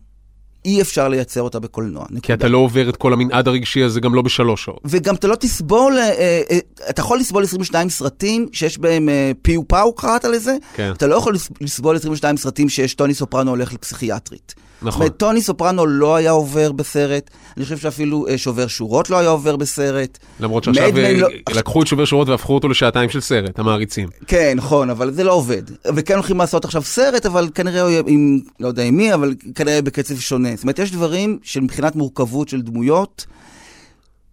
אי 0.65 0.83
אפשר 0.83 1.09
לייצר 1.09 1.43
אותה 1.43 1.59
בקולנוע. 1.59 2.07
כי 2.09 2.15
נקודה. 2.15 2.35
אתה 2.35 2.49
לא 2.49 2.59
עובר 2.59 2.89
את 2.89 2.97
כל 2.97 3.13
המנעד 3.13 3.49
הרגשי 3.49 3.83
הזה 3.83 4.01
גם 4.01 4.15
לא 4.15 4.23
בשלוש 4.23 4.65
שעות. 4.65 4.81
וגם 4.85 5.15
אתה 5.15 5.27
לא 5.29 5.35
תסבול, 5.35 5.99
אה, 5.99 6.11
אה, 6.51 6.59
אתה 6.91 7.01
יכול 7.01 7.19
לסבול 7.19 7.45
22 7.45 7.91
סרטים 7.91 8.49
שיש 8.53 8.79
בהם 8.79 9.09
אה, 9.09 9.33
פיו 9.43 9.69
פאו, 9.69 9.93
קראת 9.95 10.25
לזה? 10.25 10.57
כן. 10.75 10.93
אתה 10.97 11.07
לא 11.07 11.17
יכול 11.17 11.35
לס- 11.35 11.51
לסבול 11.61 11.97
22 11.97 12.37
סרטים 12.37 12.69
שיש 12.69 12.95
טוני 12.95 13.15
סופרנו 13.15 13.51
הולך 13.51 13.73
לפסיכיאטרית. 13.73 14.55
נכון. 14.83 15.09
טוני 15.09 15.43
סופרנו 15.43 15.87
לא 15.87 16.17
היה 16.17 16.31
עובר 16.31 16.73
בסרט, 16.73 17.31
אני 17.57 17.65
חושב 17.65 17.79
שאפילו 17.79 18.29
אה, 18.29 18.39
שובר 18.39 18.67
שורות 18.67 19.11
לא 19.11 19.19
היה 19.19 19.29
עובר 19.29 19.57
בסרט. 19.57 20.19
למרות 20.41 20.65
שעכשיו 20.65 20.97
אה, 20.97 21.13
לא- 21.17 21.29
לקחו 21.51 21.83
את 21.83 21.87
שובר 21.87 22.05
שורות 22.05 22.29
והפכו 22.29 22.55
אותו 22.55 22.69
לשעתיים 22.69 23.11
של 23.11 23.21
סרט, 23.21 23.59
המעריצים. 23.59 24.09
כן, 24.27 24.53
נכון, 24.57 24.91
אבל 24.91 25.13
זה 25.13 25.25
לא 25.25 25.33
עובד. 25.33 25.63
וכן 25.95 26.15
הולכים 26.15 26.39
לעשות 26.39 26.65
עכשיו 26.65 26.83
סרט, 26.83 27.27
אבל 27.27 27.49
כנראה 27.55 28.01
עם, 28.07 28.41
לא 28.61 28.69
יודע 28.69 28.83
עם 28.83 28.97
מי, 28.97 29.15
אבל 29.15 29.35
כנראה 29.55 29.83
בקצב 29.83 30.19
שונה. 30.19 30.49
זאת 30.55 30.63
אומרת, 30.63 30.79
יש 30.79 30.93
דברים 30.93 31.39
שמבחינת 31.43 31.97
מורכבות 31.97 32.49
של 32.49 32.63
דמויות, 32.63 33.27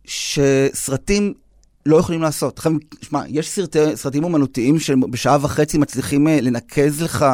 שסרטים 0.05 1.33
לא 1.85 1.97
יכולים 1.97 2.21
לעשות. 2.21 2.59
שמע, 3.01 3.21
יש 3.27 3.49
סרטי, 3.49 3.79
סרטים 3.95 4.23
אומנותיים 4.23 4.79
שבשעה 4.79 5.37
וחצי 5.41 5.77
מצליחים 5.77 6.27
אה, 6.27 6.41
לנקז 6.41 7.01
לך 7.01 7.25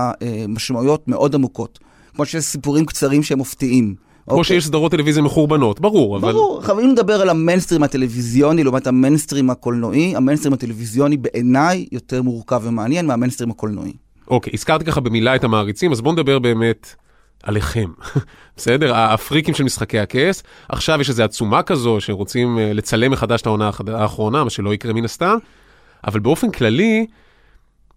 משמעויות 0.47 1.07
מאוד 1.07 1.35
עמוקות. 1.35 1.79
כמו 2.15 2.25
שיש 2.25 2.43
סיפורים 2.43 2.85
קצרים 2.85 3.23
שהם 3.23 3.37
מופתיים. 3.37 3.95
כמו 4.25 4.37
אוקיי? 4.37 4.43
שיש 4.43 4.65
סדרות 4.65 4.91
טלוויזיה 4.91 5.23
מחורבנות, 5.23 5.79
ברור, 5.79 6.17
אבל... 6.17 6.31
ברור, 6.31 6.61
אם 6.83 6.89
נדבר 6.91 7.21
על 7.21 7.29
המיינסטרים 7.29 7.83
הטלוויזיוני 7.83 8.63
לעומת 8.63 8.87
המיינסטרים 8.87 9.49
הקולנועי, 9.49 10.15
המיינסטרים 10.15 10.53
הטלוויזיוני 10.53 11.17
בעיניי 11.17 11.85
יותר 11.91 12.21
מורכב 12.21 12.61
ומעניין 12.63 13.05
מהמיינסטרים 13.07 13.51
הקולנועי. 13.51 13.93
אוקיי, 14.27 14.53
הזכרתי 14.53 14.85
ככה 14.85 15.01
במילה 15.01 15.35
את 15.35 15.43
המעריצים, 15.43 15.91
אז 15.91 16.01
בואו 16.01 16.13
נדבר 16.13 16.39
באמת 16.39 16.95
עליכם. 17.43 17.89
בסדר? 18.57 18.95
הפריקים 18.95 19.53
של 19.53 19.63
משחקי 19.63 19.99
הכס. 19.99 20.43
עכשיו 20.69 21.01
יש 21.01 21.09
איזו 21.09 21.23
עצומה 21.23 21.63
כזו 21.63 21.97
שרוצים 21.99 22.59
אה, 22.59 22.73
לצלם 22.73 23.11
מחדש 23.11 23.41
את 23.41 23.45
העונה 23.45 23.69
האחרונה, 23.87 24.43
מה 24.43 24.49
שלא 24.49 24.73
יקרה 24.73 24.93
מן 24.93 25.05
הסתם, 25.05 25.37
אבל 26.07 26.19
באופן 26.19 26.51
כללי, 26.51 27.05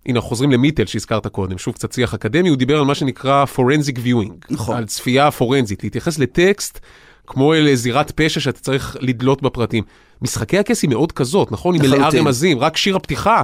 הנה, 0.06 0.20
חוזרים 0.20 0.52
למיטל 0.52 0.86
שהזכרת 0.86 1.26
קודם, 1.26 1.58
שוב 1.58 1.74
קצת 1.74 1.92
שיח 1.92 2.14
אקדמי, 2.14 2.48
הוא 2.48 2.56
דיבר 2.56 2.78
על 2.78 2.84
מה 2.84 2.94
שנקרא 2.94 3.44
forensic 3.56 3.96
viewing. 3.96 4.32
נכון. 4.50 4.76
על 4.76 4.86
צפייה 4.86 5.30
פורנזית, 5.30 5.84
להתייחס 5.84 6.18
לטקסט 6.18 6.80
כמו 7.26 7.54
אל 7.54 7.74
זירת 7.74 8.10
פשע 8.10 8.40
שאתה 8.40 8.60
צריך 8.60 8.96
לדלות 9.00 9.42
בפרטים. 9.42 9.84
משחקי 10.22 10.58
הכס 10.58 10.82
היא 10.82 10.90
מאוד 10.90 11.12
כזאת, 11.12 11.52
נכון? 11.52 11.74
היא 11.74 11.82
מלאה. 11.82 12.08
רמזים, 12.14 12.58
רק 12.58 12.76
שיר 12.76 12.96
הפתיחה 12.96 13.42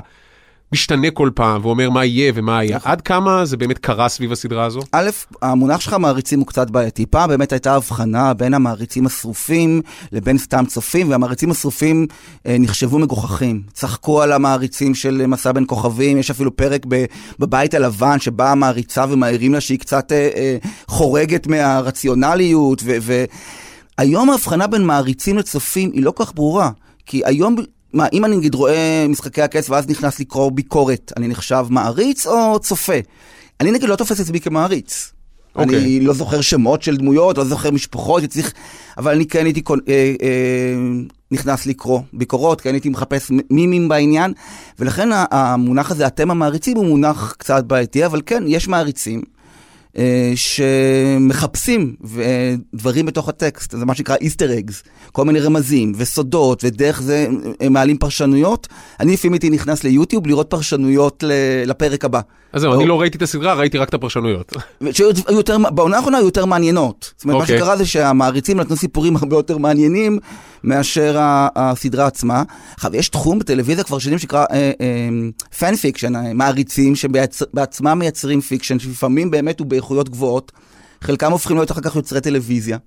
משתנה 0.72 1.10
כל 1.10 1.30
פעם 1.34 1.64
ואומר 1.64 1.90
מה 1.90 2.04
יהיה 2.04 2.32
ומה 2.34 2.58
היה. 2.58 2.76
נכון. 2.76 2.92
עד 2.92 3.00
כמה 3.00 3.44
זה 3.44 3.56
באמת 3.56 3.78
קרה 3.78 4.08
סביב 4.08 4.32
הסדרה 4.32 4.64
הזו? 4.64 4.80
א', 4.92 5.10
המונח 5.42 5.80
שלך 5.80 5.92
מעריצים 5.92 6.38
הוא 6.38 6.46
קצת 6.46 6.70
בעייתי. 6.70 7.06
פעם 7.06 7.28
באמת 7.28 7.52
הייתה 7.52 7.74
הבחנה 7.74 8.34
בין 8.34 8.54
המעריצים 8.54 9.06
השרופים 9.06 9.82
לבין 10.12 10.38
סתם 10.38 10.64
צופים, 10.68 11.10
והמעריצים 11.10 11.50
השרופים 11.50 12.06
אה, 12.46 12.56
נחשבו 12.58 12.98
מגוחכים. 12.98 13.62
צחקו 13.72 14.22
על 14.22 14.32
המעריצים 14.32 14.94
של 14.94 15.26
מסע 15.26 15.52
בין 15.52 15.64
כוכבים, 15.66 16.18
יש 16.18 16.30
אפילו 16.30 16.56
פרק 16.56 16.86
ב, 16.88 17.04
בבית 17.38 17.74
הלבן 17.74 18.20
שבאה 18.20 18.52
המעריצה 18.52 19.04
ומעירים 19.08 19.52
לה 19.52 19.60
שהיא 19.60 19.78
קצת 19.78 20.12
אה, 20.12 20.28
אה, 20.36 20.56
חורגת 20.86 21.46
מהרציונליות, 21.46 22.82
ו... 22.84 22.96
ו 23.00 23.24
היום 23.98 24.30
ההבחנה 24.30 24.66
בין 24.66 24.86
מעריצים 24.86 25.38
לצופים 25.38 25.90
היא 25.92 26.02
לא 26.02 26.12
כך 26.16 26.32
ברורה. 26.34 26.70
כי 27.06 27.22
היום, 27.24 27.56
מה, 27.92 28.06
אם 28.12 28.24
אני 28.24 28.36
נגיד 28.36 28.54
רואה 28.54 29.06
משחקי 29.08 29.42
הכס 29.42 29.70
ואז 29.70 29.88
נכנס 29.88 30.20
לקרוא 30.20 30.50
ביקורת, 30.52 31.12
אני 31.16 31.28
נחשב 31.28 31.66
מעריץ 31.70 32.26
או 32.26 32.58
צופה? 32.58 32.92
אני 33.60 33.70
נגיד 33.70 33.88
לא 33.88 33.96
תופס 33.96 34.20
את 34.20 34.24
עצמי 34.24 34.40
כמעריץ. 34.40 35.12
אוקיי. 35.56 35.78
אני 35.78 36.00
לא 36.00 36.12
זוכר 36.12 36.40
שמות 36.40 36.82
של 36.82 36.96
דמויות, 36.96 37.38
לא 37.38 37.44
זוכר 37.44 37.70
משפחות, 37.70 38.24
צריך... 38.24 38.52
אבל 38.98 39.14
אני 39.14 39.26
כן 39.26 39.44
הייתי 39.44 39.60
קונ- 39.68 39.88
אה, 39.88 40.14
אה, 40.22 40.74
נכנס 41.30 41.66
לקרוא 41.66 42.00
ביקורות, 42.12 42.60
כן 42.60 42.72
הייתי 42.72 42.88
מחפש 42.88 43.30
מימים 43.50 43.88
בעניין, 43.88 44.32
ולכן 44.78 45.08
המונח 45.30 45.90
הזה, 45.90 46.06
אתם 46.06 46.30
המעריצים, 46.30 46.76
הוא 46.76 46.86
מונח 46.86 47.34
קצת 47.38 47.64
בעייתי, 47.64 48.06
אבל 48.06 48.22
כן, 48.26 48.44
יש 48.46 48.68
מעריצים. 48.68 49.22
אה, 49.98 50.32
שמחפשים 50.34 51.94
ו- 52.04 52.22
דברים 52.74 53.06
בתוך 53.06 53.28
הטקסט, 53.28 53.76
זה 53.76 53.86
מה 53.86 53.94
שנקרא 53.94 54.16
איסטר 54.20 54.58
אגס, 54.58 54.82
כל 55.12 55.24
מיני 55.24 55.40
רמזים 55.40 55.92
וסודות, 55.96 56.64
ודרך 56.64 57.02
זה 57.02 57.26
הם 57.60 57.72
מעלים 57.72 57.98
פרשנויות. 57.98 58.68
אני 59.00 59.12
לפעמים 59.12 59.32
הייתי 59.32 59.50
נכנס 59.50 59.84
ליוטיוב 59.84 60.26
לראות 60.26 60.50
פרשנויות 60.50 61.24
לפרק 61.66 62.04
הבא. 62.04 62.20
אז 62.52 62.60
זהו, 62.60 62.74
אני 62.74 62.86
לא 62.86 63.00
ראיתי 63.00 63.16
את 63.16 63.22
הסדרה, 63.22 63.54
ראיתי 63.54 63.78
רק 63.78 63.88
את 63.88 63.94
הפרשנויות. 63.94 64.52
יותר, 65.30 65.56
בעונה 65.58 65.96
האחרונה 65.96 66.18
היו 66.18 66.26
יותר 66.26 66.44
מעניינות. 66.44 67.12
זאת 67.16 67.24
אומרת, 67.24 67.36
מה 67.36 67.42
אוקיי. 67.42 67.58
שקרה 67.58 67.76
זה 67.76 67.86
שהמעריצים 67.86 68.60
נתנו 68.60 68.76
סיפורים 68.76 69.16
הרבה 69.20 69.36
יותר 69.36 69.58
מעניינים 69.58 70.18
מאשר 70.64 71.16
הסדרה 71.56 72.06
עצמה. 72.06 72.42
עכשיו, 72.74 72.96
יש 72.96 73.08
תחום 73.08 73.38
בטלוויזיה 73.38 73.84
כבר 73.84 73.98
שנים 73.98 74.18
שנקרא 74.18 74.44
fan 75.58 75.76
fiction, 75.76 76.12
מעריצים 76.36 76.96
שבעצמם 76.96 77.98
מייצרים 77.98 78.40
fiction, 78.40 78.78
שלפעמים 78.78 79.30
באמת 79.30 79.60
הוא 79.60 79.66
באיכויות 79.80 80.08
גבוהות, 80.08 80.52
חלקם 81.04 81.32
הופכים 81.32 81.56
להיות 81.56 81.70
אחר 81.70 81.80
כך 81.80 81.96
יוצרי 81.96 82.20
טלוויזיה. 82.20 82.78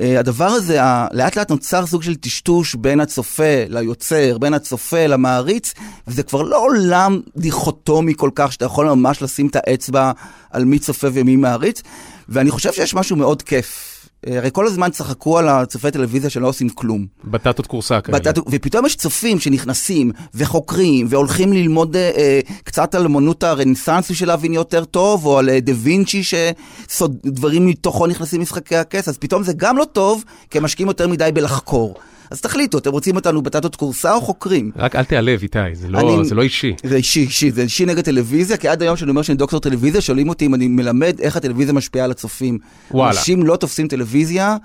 אה, 0.00 0.18
הדבר 0.20 0.44
הזה, 0.46 0.82
ה- 0.82 1.06
לאט 1.12 1.36
לאט 1.36 1.50
נוצר 1.50 1.86
סוג 1.86 2.02
של 2.02 2.14
טשטוש 2.14 2.74
בין 2.74 3.00
הצופה 3.00 3.64
ליוצר, 3.68 4.38
בין 4.38 4.54
הצופה 4.54 5.06
למעריץ, 5.06 5.74
וזה 6.08 6.22
כבר 6.22 6.42
לא 6.42 6.64
עולם 6.64 7.20
דיכוטומי 7.36 8.12
כל 8.16 8.30
כך, 8.34 8.52
שאתה 8.52 8.64
יכול 8.64 8.86
ממש 8.86 9.22
לשים 9.22 9.46
את 9.46 9.56
האצבע 9.56 10.12
על 10.50 10.64
מי 10.64 10.78
צופה 10.78 11.08
ומי 11.12 11.36
מעריץ, 11.36 11.82
ואני 12.28 12.50
חושב 12.50 12.72
שיש 12.72 12.94
משהו 12.94 13.16
מאוד 13.16 13.42
כיף. 13.42 13.91
אה, 14.26 14.38
הרי 14.38 14.48
כל 14.52 14.66
הזמן 14.66 14.90
צחקו 14.90 15.38
על 15.38 15.48
הצופי 15.48 15.90
טלוויזיה 15.90 16.30
שלא 16.30 16.48
עושים 16.48 16.68
כלום. 16.68 17.06
בטטות 17.24 17.66
קורסה 17.66 18.00
כאלה. 18.00 18.18
בטט... 18.18 18.38
ופתאום 18.50 18.86
יש 18.86 18.96
צופים 18.96 19.40
שנכנסים 19.40 20.12
וחוקרים 20.34 21.06
והולכים 21.08 21.52
ללמוד 21.52 21.96
אה, 21.96 22.10
אה, 22.16 22.40
קצת 22.64 22.94
על 22.94 23.04
אמנות 23.04 23.42
הרנסאנס 23.42 24.10
בשביל 24.10 24.28
להבין 24.28 24.52
יותר 24.52 24.84
טוב, 24.84 25.26
או 25.26 25.38
על 25.38 25.50
אה, 25.50 25.60
דה 25.60 25.72
וינצ'י 25.76 26.22
שדברים 26.24 27.66
מתוכו 27.66 28.06
נכנסים 28.06 28.40
למשחקי 28.40 28.76
הכס, 28.76 29.08
אז 29.08 29.18
פתאום 29.18 29.42
זה 29.42 29.52
גם 29.56 29.76
לא 29.76 29.84
טוב, 29.84 30.24
כי 30.50 30.58
הם 30.58 30.64
משקיעים 30.64 30.88
יותר 30.88 31.08
מדי 31.08 31.30
בלחקור. 31.34 31.94
אז 32.32 32.40
תחליטו, 32.40 32.78
אתם 32.78 32.90
רוצים 32.90 33.16
אותנו 33.16 33.42
בטטות 33.42 33.76
קורסה 33.76 34.14
או 34.14 34.20
חוקרים? 34.20 34.70
רק 34.76 34.96
אל 34.96 35.04
תיעלב, 35.04 35.40
איתי, 35.42 35.58
זה 35.74 35.88
לא- 35.88 35.98
אני- 36.16 36.24
זה 36.24 36.34
לא 36.34 36.42
אישי. 36.42 36.74
זה 36.84 36.96
אישי, 36.96 37.20
אישי, 37.20 37.50
זה 37.50 37.62
אישי 37.62 37.86
נגד 37.86 38.00
טלוויזיה, 38.04 38.56
כי 38.56 38.68
עד 38.68 38.82
היום 38.82 38.96
כשאני 38.96 39.10
אומר 39.10 39.22
שאני 39.22 39.36
דוקטור 39.38 39.60
טלוויזיה, 39.60 40.00
שואלים 40.00 40.28
אותי 40.28 40.46
אם 40.46 40.54
אני 40.54 40.68
מלמד 40.68 41.20
איך 41.20 41.36
הטלוויזיה 41.36 41.74
משפיעה 41.74 42.04
על 42.04 42.10
הצופים. 42.10 42.58
וואלה. 42.90 43.10
אנשים 43.18 43.42
לא 43.46 43.56
תופסים 43.56 43.88
טלוויזיה 43.88 44.56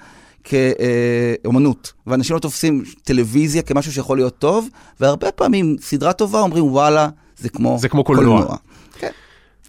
כאומנות, 1.43 1.93
ואנשים 2.07 2.33
לא 2.35 2.39
תופסים 2.39 2.83
טלוויזיה 3.03 3.61
כמשהו 3.61 3.91
שיכול 3.93 4.17
להיות 4.17 4.39
טוב, 4.39 4.67
והרבה 4.99 5.31
פעמים 5.31 5.75
סדרה 5.81 6.13
טובה 6.13 6.39
אומרים 6.41 6.63
וואלה, 6.63 7.09
זה 7.37 7.49
כמו, 7.49 7.77
זה 7.81 7.89
כמו 7.89 8.03
קולנוע." 8.03 8.55
כן. 8.99 9.09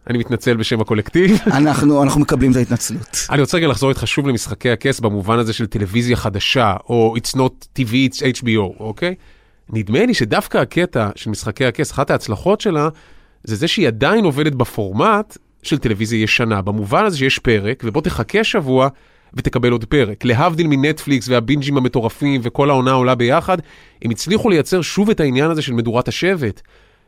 אני 0.08 0.18
מתנצל 0.18 0.56
בשם 0.56 0.80
הקולקטיב. 0.80 1.38
אנחנו, 1.46 2.02
אנחנו 2.02 2.20
מקבלים 2.20 2.50
את 2.50 2.56
ההתנצלות. 2.56 3.26
אני 3.30 3.40
רוצה 3.40 3.56
רגע 3.56 3.66
לחזור 3.66 3.90
איתך 3.90 4.06
שוב 4.06 4.28
למשחקי 4.28 4.70
הכס 4.70 5.00
במובן 5.00 5.38
הזה 5.38 5.52
של 5.52 5.66
טלוויזיה 5.66 6.16
חדשה, 6.16 6.74
או 6.88 7.14
It's 7.16 7.36
not 7.36 7.78
TV, 7.78 7.92
it's 8.10 8.18
HBO, 8.18 8.80
אוקיי? 8.80 9.14
נדמה 9.70 10.06
לי 10.06 10.14
שדווקא 10.14 10.58
הקטע 10.58 11.08
של 11.16 11.30
משחקי 11.30 11.64
הכס, 11.64 11.92
אחת 11.92 12.10
ההצלחות 12.10 12.60
שלה, 12.60 12.88
זה 13.44 13.56
זה 13.56 13.68
שהיא 13.68 13.86
עדיין 13.86 14.24
עובדת 14.24 14.52
בפורמט 14.54 15.36
של 15.62 15.78
טלוויזיה 15.78 16.22
ישנה, 16.22 16.62
במובן 16.62 17.04
הזה 17.04 17.18
שיש 17.18 17.38
פרק, 17.38 17.82
ובוא 17.86 18.02
תחכה 18.02 18.44
שבוע 18.44 18.88
ותקבל 19.34 19.72
עוד 19.72 19.84
פרק. 19.84 20.24
להבדיל 20.24 20.66
מנטפליקס 20.66 21.28
והבינג'ים 21.28 21.76
המטורפים 21.76 22.40
וכל 22.44 22.70
העונה 22.70 22.92
עולה 22.92 23.14
ביחד, 23.14 23.58
הם 24.02 24.10
הצליחו 24.10 24.50
לייצר 24.50 24.82
שוב 24.82 25.10
את 25.10 25.20
העניין 25.20 25.50
הזה 25.50 25.62
של 25.62 25.72
מדורת 25.72 26.08
השבט, 26.08 26.62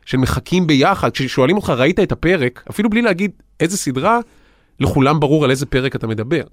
של 0.05 0.17
מחכים 0.17 0.67
ביחד. 0.67 1.11
כששואלים 1.11 1.55
אותך, 1.55 1.69
ראית 1.69 1.99
את 1.99 2.11
הפרק, 2.11 2.63
אפילו 2.69 2.89
בלי 2.89 3.01
להגיד 3.01 3.31
איזה 3.59 3.77
סדרה, 3.77 4.19
לכולם 4.79 5.19
ברור 5.19 5.43
על 5.45 5.51
איזה 5.51 5.65
פרק 5.65 5.95
אתה 5.95 6.07
מדבר. 6.07 6.43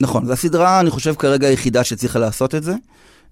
נכון, 0.00 0.26
זו 0.26 0.32
הסדרה, 0.32 0.80
אני 0.80 0.90
חושב, 0.90 1.14
כרגע 1.14 1.48
היחידה 1.48 1.84
שהצליחה 1.84 2.18
לעשות 2.18 2.54
את 2.54 2.62
זה. 2.62 2.74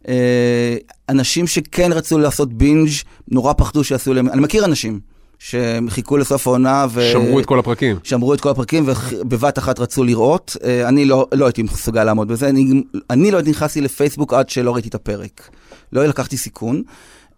אה, 0.09 0.77
אנשים 1.09 1.47
שכן 1.47 1.93
רצו 1.93 2.19
לעשות 2.19 2.53
בינג' 2.53 2.89
נורא 3.29 3.53
פחדו 3.53 3.85
שיעשו 3.85 4.15
להם, 4.15 4.29
אני 4.29 4.41
מכיר 4.41 4.65
אנשים 4.65 5.01
שחיכו 5.39 6.17
לסוף 6.17 6.47
העונה 6.47 6.87
ו... 6.91 7.11
שמרו 7.13 7.41
את 7.41 7.47
כל 7.47 7.59
הפרקים. 7.59 7.97
שמרו 8.03 8.35
את 8.35 8.41
כל 8.41 8.49
הפרקים 8.49 8.85
ובבת 8.87 9.59
אחת 9.59 9.79
רצו 9.79 10.05
לראות. 10.05 10.57
אה, 10.65 10.89
אני 10.89 11.05
לא, 11.05 11.27
לא 11.33 11.47
הייתי 11.47 11.63
מסוגל 11.63 12.05
לעמוד 12.05 12.29
בזה, 12.29 12.49
אני, 12.49 12.83
אני 13.11 13.31
לא 13.31 13.43
נכנסתי 13.43 13.81
לפייסבוק 13.81 14.35
עד 14.35 14.49
שלא 14.49 14.75
ראיתי 14.75 14.89
את 14.89 14.95
הפרק. 14.95 15.51
לא 15.93 16.07
לקחתי 16.07 16.37
סיכון. 16.37 16.83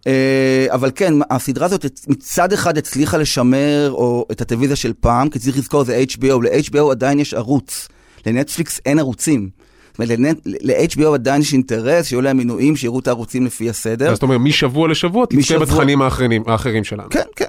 אה, 0.07 0.67
אבל 0.69 0.91
כן, 0.95 1.13
הסדרה 1.29 1.65
הזאת 1.65 1.85
מצד 2.07 2.53
אחד 2.53 2.77
הצליחה 2.77 3.17
לשמר 3.17 3.91
או 3.91 4.25
את 4.31 4.41
הטלוויזיה 4.41 4.75
של 4.75 4.93
פעם, 4.99 5.29
כי 5.29 5.39
צריך 5.39 5.57
לזכור 5.57 5.83
זה 5.83 6.03
HBO, 6.11 6.43
ל-HBO 6.43 6.91
עדיין 6.91 7.19
יש 7.19 7.33
ערוץ, 7.33 7.87
לנטפליקס 8.25 8.81
אין 8.85 8.99
ערוצים. 8.99 9.49
ל-HBO 10.45 11.13
עדיין 11.13 11.41
יש 11.41 11.53
אינטרס 11.53 12.05
שיהיו 12.05 12.21
להם 12.21 12.37
מינויים, 12.37 12.75
שיראו 12.75 12.99
את 12.99 13.07
הערוצים 13.07 13.45
לפי 13.45 13.69
הסדר. 13.69 14.11
אז 14.11 14.17
אתה 14.17 14.25
אומר, 14.25 14.37
משבוע 14.37 14.87
לשבוע 14.87 15.25
תצפה 15.25 15.59
בתכנים 15.59 16.01
האחרים 16.47 16.83
שלנו. 16.83 17.09
כן, 17.09 17.23
כן. 17.35 17.45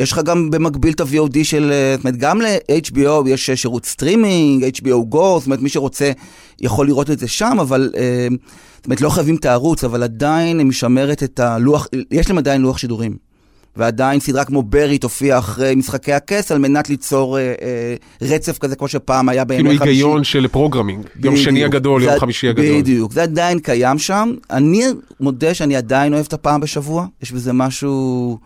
יש 0.00 0.12
לך 0.12 0.20
גם 0.24 0.50
במקביל 0.50 0.92
את 0.92 1.00
ה-VOD 1.00 1.38
של, 1.44 1.70
אה, 1.72 1.94
זאת 1.96 2.04
אומרת, 2.04 2.16
גם 2.16 2.40
ל-HBO 2.40 3.28
יש 3.28 3.50
שירות 3.50 3.86
סטרימינג, 3.86 4.64
HBO 4.64 5.14
Go, 5.14 5.38
זאת 5.38 5.46
אומרת, 5.46 5.60
מי 5.60 5.68
שרוצה 5.68 6.12
יכול 6.60 6.86
לראות 6.86 7.10
את 7.10 7.18
זה 7.18 7.28
שם, 7.28 7.56
אבל, 7.60 7.90
אה, 7.96 8.28
זאת 8.76 8.86
אומרת, 8.86 9.00
לא 9.00 9.08
חייבים 9.10 9.36
את 9.36 9.44
הערוץ, 9.44 9.84
אבל 9.84 10.02
עדיין 10.02 10.58
היא 10.58 10.66
משמרת 10.66 11.22
את 11.22 11.40
הלוח, 11.40 11.86
יש 12.10 12.28
להם 12.28 12.38
עדיין 12.38 12.60
לוח 12.62 12.78
שידורים. 12.78 13.28
ועדיין 13.76 14.20
סדרה 14.20 14.44
כמו 14.44 14.62
ברי 14.62 14.98
תופיע 14.98 15.38
אחרי 15.38 15.74
משחקי 15.74 16.12
הכס 16.12 16.52
על 16.52 16.58
מנת 16.58 16.88
ליצור 16.88 17.38
אה, 17.38 17.54
אה, 17.62 17.94
רצף 18.22 18.58
כזה 18.58 18.76
כמו 18.76 18.88
שפעם 18.88 19.28
היה 19.28 19.44
בימי 19.44 19.62
כאילו 19.62 19.78
חמישי. 19.78 19.90
היגיון 19.92 20.24
של 20.24 20.48
programming, 20.48 21.06
יום 21.24 21.36
שני 21.36 21.64
הגדול, 21.64 22.02
יום 22.02 22.12
זה- 22.14 22.20
חמישי 22.20 22.48
הגדול. 22.48 22.78
בדיוק, 22.78 23.12
זה 23.12 23.22
עדיין 23.22 23.58
קיים 23.58 23.98
שם. 23.98 24.34
אני 24.50 24.84
מודה 25.20 25.54
שאני 25.54 25.76
עדיין 25.76 26.14
אוהב 26.14 26.24
את 26.26 26.32
הפעם 26.32 26.60
בשבוע, 26.60 27.06
יש 27.22 27.32
בזה 27.32 27.52
משהו 27.52 28.38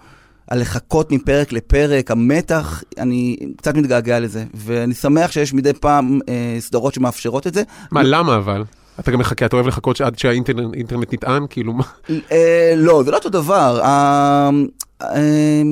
על 0.53 0.61
לחכות 0.61 1.13
מפרק 1.13 1.53
לפרק, 1.53 2.11
המתח, 2.11 2.83
אני 2.99 3.37
קצת 3.57 3.75
מתגעגע 3.75 4.21
לזה, 4.21 4.45
ואני 4.55 4.95
שמח 4.95 5.31
שיש 5.31 5.55
מדי 5.55 5.73
פעם 5.73 6.21
אה, 6.29 6.57
סדרות 6.61 6.95
שמאפשרות 6.95 7.47
את 7.47 7.55
זה. 7.55 7.63
מה, 7.91 8.03
למה 8.03 8.37
אבל? 8.37 8.65
אתה 9.01 9.11
גם 9.11 9.19
מחכה, 9.19 9.47
אתה 9.47 9.57
אוהב 9.57 9.67
לחכות 9.67 10.01
עד 10.01 10.19
שהאינטרנט 10.19 10.75
אינטרנט 10.75 11.15
נטען? 11.15 11.43
כאילו, 11.51 11.73
מה? 11.73 11.85
אה, 12.33 12.75
לא, 12.77 13.03
זה 13.03 13.11
לא 13.11 13.17
אותו 13.17 13.29
דבר. 13.29 13.81
אה, 13.83 14.51
אה, 15.03 15.63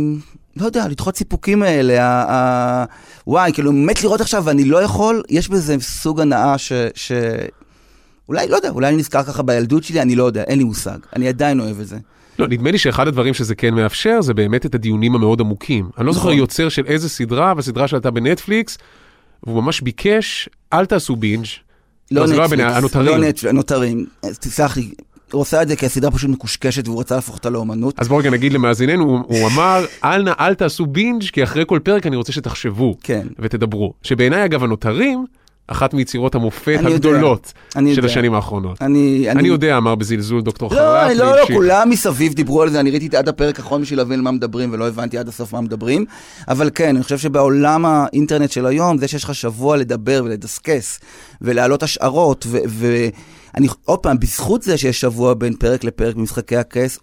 לא 0.56 0.66
יודע, 0.66 0.88
לדחות 0.88 1.16
סיפוקים 1.16 1.62
האלה, 1.62 2.04
ה- 2.04 2.32
ה- 2.32 2.84
וואי, 3.26 3.52
כאילו, 3.52 3.72
מת 3.72 4.02
לראות 4.02 4.20
עכשיו 4.20 4.44
ואני 4.44 4.64
לא 4.64 4.82
יכול, 4.82 5.22
יש 5.28 5.49
בזה 5.49 5.76
סוג 5.80 6.20
הנאה 6.20 6.58
ש... 6.58 6.72
ש... 6.94 7.12
אולי, 8.28 8.49
לא 8.49 8.56
יודע, 8.56 8.68
אולי 8.70 8.88
אני 8.88 8.96
נזכר 8.96 9.22
ככה 9.22 9.42
בילדות 9.42 9.84
שלי, 9.84 10.02
אני 10.02 10.16
לא 10.16 10.25
יודע, 10.25 10.42
אין 10.42 10.58
לי 10.58 10.64
מושג. 10.64 10.99
אני 11.16 11.28
עדיין 11.28 11.60
אוהב 11.60 11.80
את 11.80 11.87
זה. 11.87 11.96
לא, 12.38 12.49
נדמה 12.49 12.70
לי 12.70 12.78
שאחד 12.78 13.08
הדברים 13.08 13.34
שזה 13.34 13.54
כן 13.54 13.75
מאפשר, 13.75 14.20
זה 14.20 14.34
באמת 14.34 14.66
את 14.66 14.75
הדיונים 14.75 15.14
המאוד 15.14 15.40
עמוקים. 15.40 15.88
אני 15.99 16.06
לא 16.06 16.12
זוכר 16.12 16.28
נכון. 16.28 16.38
יוצר 16.38 16.68
של 16.68 16.87
איזה 16.87 17.08
סדרה, 17.08 17.50
אבל 17.50 17.62
סדרה 17.62 17.88
שעלתה 17.88 18.10
בנטפליקס, 18.10 18.78
והוא 19.46 19.62
ממש 19.62 19.80
ביקש, 19.80 20.49
אל 20.72 20.87
תעשו 20.87 21.16
binge. 21.16 21.47
לא 22.10 22.26
זה 22.26 22.37
לא 22.37 22.44
נטפליקס. 22.44 22.64
לא 22.94 23.18
נטפליקס, 23.18 23.44
הנותרים. 23.44 24.06
תסלח 24.40 24.76
לי, 24.76 24.90
הוא 25.32 25.40
עושה 25.40 25.62
את 25.62 25.68
זה 25.68 25.76
כי 25.76 25.87
הסדרה 25.87 26.10
פשוט 26.10 26.30
מקושקשת 26.30 26.88
והוא 26.88 27.00
רצה 27.00 27.14
להפוך 27.14 27.34
אותה 27.34 27.50
לאומנות. 27.50 28.00
אז 28.00 28.08
בואו 28.08 28.18
רגע 28.18 28.30
נגיד 28.30 28.52
למאזיננו, 28.52 29.04
הוא, 29.04 29.20
הוא 29.26 29.49
אמר, 29.49 29.84
אל 30.04 30.22
נא, 30.22 30.32
אל 30.40 30.54
תעשו 30.54 30.87
binge, 30.87 31.23
כי 31.32 31.42
אחרי 31.42 31.64
כל 31.66 31.78
פרק 31.82 32.06
אני 32.06 32.16
רוצה 32.16 32.32
שתחשבו 32.32 32.96
כן. 33.02 33.26
ותדברו. 33.38 33.92
שבעיניי, 34.02 34.44
אגב, 34.44 34.64
הנותרים, 34.64 35.26
אחת 35.72 35.94
מיצירות 35.94 36.34
המופת 36.34 36.68
אני 36.68 36.76
יודע, 36.76 36.94
הגדולות 36.94 37.52
אני 37.76 37.94
של 37.94 37.98
יודע. 37.98 38.10
השנים 38.10 38.34
האחרונות. 38.34 38.82
אני, 38.82 39.30
אני 39.30 39.48
יודע, 39.48 39.76
אמר 39.76 39.94
בזלזול 39.94 40.42
דוקטור 40.42 40.74
לא. 40.74 41.06
אני 41.06 41.14
לא, 41.14 41.24
לא, 41.24 41.30
והמשיך. 41.30 41.56
כולם 41.56 41.90
מסביב 41.90 42.34
דיברו 42.34 42.62
על 42.62 42.70
זה, 42.70 42.80
אני 42.80 42.90
ראיתי 42.90 43.16
עד 43.16 43.28
הפרק 43.28 43.58
האחרון 43.58 43.82
בשביל 43.82 43.98
להבין 43.98 44.20
מה 44.20 44.30
מדברים, 44.30 44.72
ולא 44.72 44.88
הבנתי 44.88 45.18
עד 45.18 45.28
הסוף 45.28 45.52
מה 45.52 45.60
מדברים. 45.60 46.04
אבל 46.48 46.70
כן, 46.74 46.94
אני 46.96 47.02
חושב 47.04 47.18
שבעולם 47.18 47.86
האינטרנט 47.86 48.50
של 48.50 48.66
היום, 48.66 48.98
זה 48.98 49.08
שיש 49.08 49.24
לך 49.24 49.34
שבוע 49.34 49.76
לדבר 49.76 50.22
ולדסקס, 50.24 51.00
ולהעלות 51.42 51.82
השערות, 51.82 52.46
ואני, 52.50 53.68
עוד 53.84 53.98
פעם, 53.98 54.18
בזכות 54.20 54.62
זה 54.62 54.76
שיש 54.76 55.00
שבוע 55.00 55.34
בין 55.34 55.54
פרק 55.54 55.84
לפרק 55.84 56.14
במשחקי 56.16 56.56
הכס, 56.56 56.98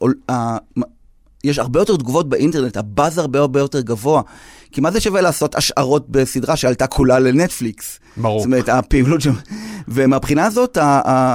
יש 1.47 1.59
הרבה 1.59 1.79
יותר 1.79 1.95
תגובות 1.95 2.29
באינטרנט, 2.29 2.77
הבאז 2.77 3.17
הרבה 3.17 3.39
הרבה 3.39 3.59
יותר 3.59 3.81
גבוה. 3.81 4.21
כי 4.71 4.81
מה 4.81 4.91
זה 4.91 4.99
שווה 4.99 5.21
לעשות 5.21 5.55
השערות 5.55 6.09
בסדרה 6.09 6.55
שעלתה 6.55 6.87
כולה 6.87 7.19
לנטפליקס? 7.19 7.99
ברור. 8.17 8.39
זאת 8.39 8.45
אומרת, 8.45 8.69
הפעילות 8.69 9.21
שם... 9.21 9.33
ומהבחינה 9.87 10.45
הזאת, 10.45 10.77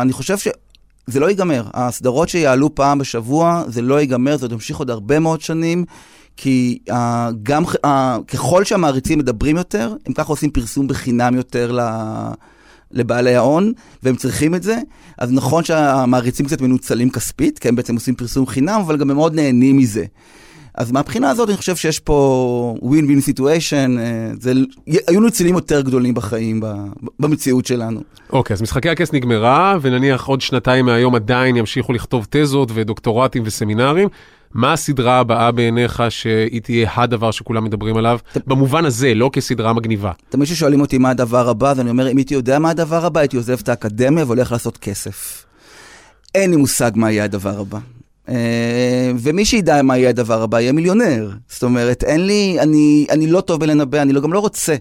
אני 0.03 0.13
חושב 0.13 0.39
שזה 0.39 1.21
לא 1.21 1.29
ייגמר. 1.29 1.65
הסדרות 1.75 2.29
שיעלו 2.29 2.75
פעם 2.75 2.99
בשבוע, 2.99 3.65
זה 3.67 3.83
לא 3.83 4.01
ייגמר, 4.01 4.37
זה 4.37 4.45
עוד 4.45 4.53
ימשיך 4.53 4.77
עוד 4.77 4.91
הרבה 4.91 5.19
מאוד 5.19 5.41
שנים. 5.41 5.85
כי 6.37 6.79
uh, 6.91 6.93
גם 7.43 7.65
uh, 7.65 7.89
ככל 8.27 8.65
שהמעריצים 8.65 9.19
מדברים 9.19 9.57
יותר, 9.57 9.95
הם 10.07 10.13
ככה 10.13 10.33
עושים 10.33 10.51
פרסום 10.51 10.89
בחינם 10.89 11.35
יותר 11.35 11.73
ל... 11.73 11.81
לבעלי 12.93 13.35
ההון, 13.35 13.73
והם 14.03 14.17
צריכים 14.17 14.55
את 14.55 14.63
זה. 14.63 14.79
אז 15.19 15.33
נכון 15.33 15.65
שהמעריצים 15.65 16.47
קצת 16.47 16.61
מנוצלים 16.61 17.11
כספית, 17.11 17.59
כי 17.59 17.69
הם 17.69 17.77
בעצם 17.77 17.95
עושים 17.95 18.15
פרסום 18.15 18.47
חינם, 18.47 18.81
אבל 18.81 18.97
גם 18.97 19.11
הם 19.11 19.17
מאוד 19.17 19.35
נהנים 19.35 19.77
מזה. 19.77 20.05
אז 20.75 20.93
מהבחינה 20.93 21.31
הזאת 21.31 21.49
אני 21.49 21.57
חושב 21.57 21.77
שיש 21.77 22.01
פה 22.01 22.77
situation, 23.31 23.99
אה, 23.99 24.31
זה, 24.41 24.53
היו 25.09 25.21
ניצולים 25.21 25.55
יותר 25.55 25.81
גדולים 25.81 26.15
בחיים, 26.15 26.61
ב- 26.61 26.87
במציאות 27.19 27.67
שלנו. 27.67 28.01
אוקיי, 28.33 28.55
אז 28.55 28.63
משחקי 28.63 28.89
הכס 28.89 29.13
נגמרה, 29.13 29.77
ונניח 29.83 30.27
עוד 30.27 30.41
שנתיים 30.41 30.87
מהיום 30.87 31.15
עדיין 31.15 31.57
ימשיכו 31.57 31.93
לכתוב 31.93 32.27
תזות 32.31 32.71
ודוקטורטים 32.75 33.43
וסמינרים. 33.47 34.09
מה 34.55 34.73
הסדרה 34.73 35.19
הבאה 35.19 35.53
בעיניך 35.53 36.03
שהיא 36.09 36.63
תהיה 36.63 36.91
הדבר 36.95 37.31
שכולם 37.31 37.65
מדברים 37.65 37.97
עליו? 37.97 38.19
במובן 38.47 38.85
הזה, 38.85 39.15
לא 39.15 39.31
כסדרה 39.33 39.73
מגניבה. 39.73 40.13
תמיד 40.29 40.49
כששואלים 40.49 40.81
אותי 40.81 40.99
מה 40.99 41.11
הדבר 41.11 41.49
הבא, 41.49 41.71
אז 41.71 41.81
אני 41.81 41.91
אומר, 41.91 42.11
אם 42.11 42.17
הייתי 42.17 42.35
יודע 42.35 42.59
מה 42.59 42.71
הדבר 42.71 43.05
הבא, 43.05 43.21
הייתי 43.21 43.37
עוזב 43.37 43.59
את 43.63 43.69
האקדמיה 43.69 44.25
והולך 44.25 44.53
לעשות 44.53 44.79
כסף. 44.79 45.45
אין 46.35 46.51
לי 46.51 46.57
מושג 46.57 46.91
מה 46.95 47.11
יהיה 47.11 47.25
הדבר 47.25 47.61
הבא. 47.61 47.79
אה, 48.29 49.13
ומי 49.19 49.45
שידע 49.45 49.83
מה 49.83 49.99
יהיה 49.99 50.09
הדבר 50.09 50.43
הבא 50.43 50.61
יהיה 50.61 50.73
מיליונר. 50.73 51.31
זאת 51.49 51.63
אומרת, 51.63 52.05
אין 52.05 52.27
לי, 52.27 52.57
אני, 52.61 53.07
אני 53.11 53.27
לא 53.27 53.41
טוב 53.41 53.61
בלנבא, 53.61 54.03
אני 54.03 54.13
לא, 54.13 54.21
גם 54.21 54.33
לא 54.33 54.39
רוצה. 54.39 54.77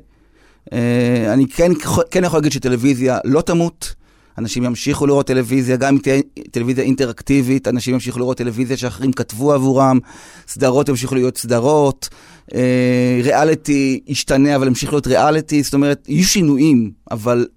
אה, 0.73 1.33
אני 1.33 1.47
כן, 1.47 1.71
כן 2.11 2.23
יכול 2.23 2.37
להגיד 2.37 2.51
שטלוויזיה 2.51 3.17
לא 3.25 3.41
תמות. 3.41 3.93
אנשים 4.37 4.63
ימשיכו 4.63 5.07
לראות 5.07 5.27
טלוויזיה, 5.27 5.75
גם 5.75 5.93
אם 5.93 5.99
תהיה 5.99 6.21
טלוויזיה 6.51 6.83
אינטראקטיבית, 6.83 7.67
אנשים 7.67 7.93
ימשיכו 7.93 8.19
לראות 8.19 8.37
טלוויזיה 8.37 8.77
שאחרים 8.77 9.11
כתבו 9.13 9.53
עבורם, 9.53 9.99
סדרות 10.47 10.89
ימשיכו 10.89 11.15
להיות 11.15 11.37
סדרות, 11.37 12.09
אה, 12.55 13.19
ריאליטי 13.23 13.99
ישתנה 14.07 14.55
אבל 14.55 14.67
ימשיך 14.67 14.93
להיות 14.93 15.07
ריאליטי, 15.07 15.63
זאת 15.63 15.73
אומרת, 15.73 16.05
יהיו 16.09 16.25
שינויים, 16.25 16.91
אבל 17.11 17.47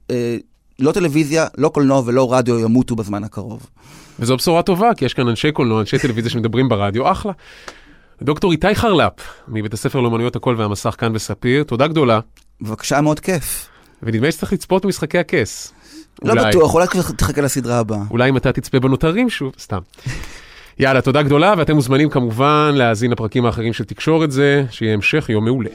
לא 0.78 0.92
טלוויזיה, 0.92 1.46
לא 1.58 1.68
קולנוע 1.68 2.02
ולא 2.04 2.32
רדיו 2.32 2.58
ימותו 2.58 2.96
בזמן 2.96 3.24
הקרוב. 3.24 3.66
וזו 4.18 4.36
בשורה 4.36 4.62
טובה, 4.62 4.94
כי 4.96 5.04
יש 5.04 5.14
כאן 5.14 5.28
אנשי 5.28 5.52
קולנוע, 5.52 5.80
אנשי 5.80 5.98
טלוויזיה 5.98 6.30
שמדברים 6.30 6.68
ברדיו, 6.68 7.12
אחלה. 7.12 7.32
דוקטור 8.22 8.52
איתי 8.52 8.74
חרלפ, 8.74 9.12
מבית 9.48 9.74
הספר 9.74 10.00
לאומנויות 10.00 10.36
הקול 10.36 10.60
והמסך 10.60 10.94
כאן 10.98 11.12
בספיר, 11.12 11.62
תודה 11.62 11.86
גדולה, 11.86 12.20
בבקשה, 12.60 13.00
מאוד 13.00 13.20
כיף. 13.20 13.68
ונדמה 14.02 14.26
לי 14.26 14.32
שצריך 14.32 14.52
לצפות 14.52 14.84
במשחקי 14.84 15.18
הכס. 15.18 15.72
לא 16.22 16.32
אולי. 16.32 16.48
בטוח, 16.48 16.74
אולי 16.74 16.86
כבר 16.86 17.02
תחכה 17.16 17.40
לסדרה 17.40 17.78
הבאה. 17.78 17.98
אולי 18.10 18.28
אם 18.28 18.36
אתה 18.36 18.52
תצפה 18.52 18.80
בנותרים 18.80 19.30
שוב, 19.30 19.52
סתם. 19.58 19.78
יאללה, 20.78 21.00
תודה 21.00 21.22
גדולה, 21.22 21.54
ואתם 21.58 21.74
מוזמנים 21.74 22.10
כמובן 22.10 22.72
להאזין 22.74 23.10
לפרקים 23.10 23.46
האחרים 23.46 23.72
של 23.72 23.84
תקשורת 23.84 24.30
זה, 24.30 24.64
שיהיה 24.70 24.94
המשך 24.94 25.28
יום 25.28 25.44
מעולה. 25.44 25.70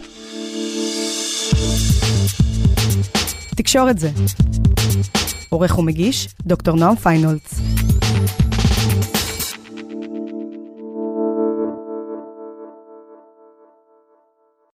תקשורת 3.56 4.00
זה. 4.00 4.10
עורך 5.50 5.80
ומגיש, 5.80 6.28
דוקטור 6.42 6.76
נועם 6.76 6.96
פיינולץ. 6.96 7.54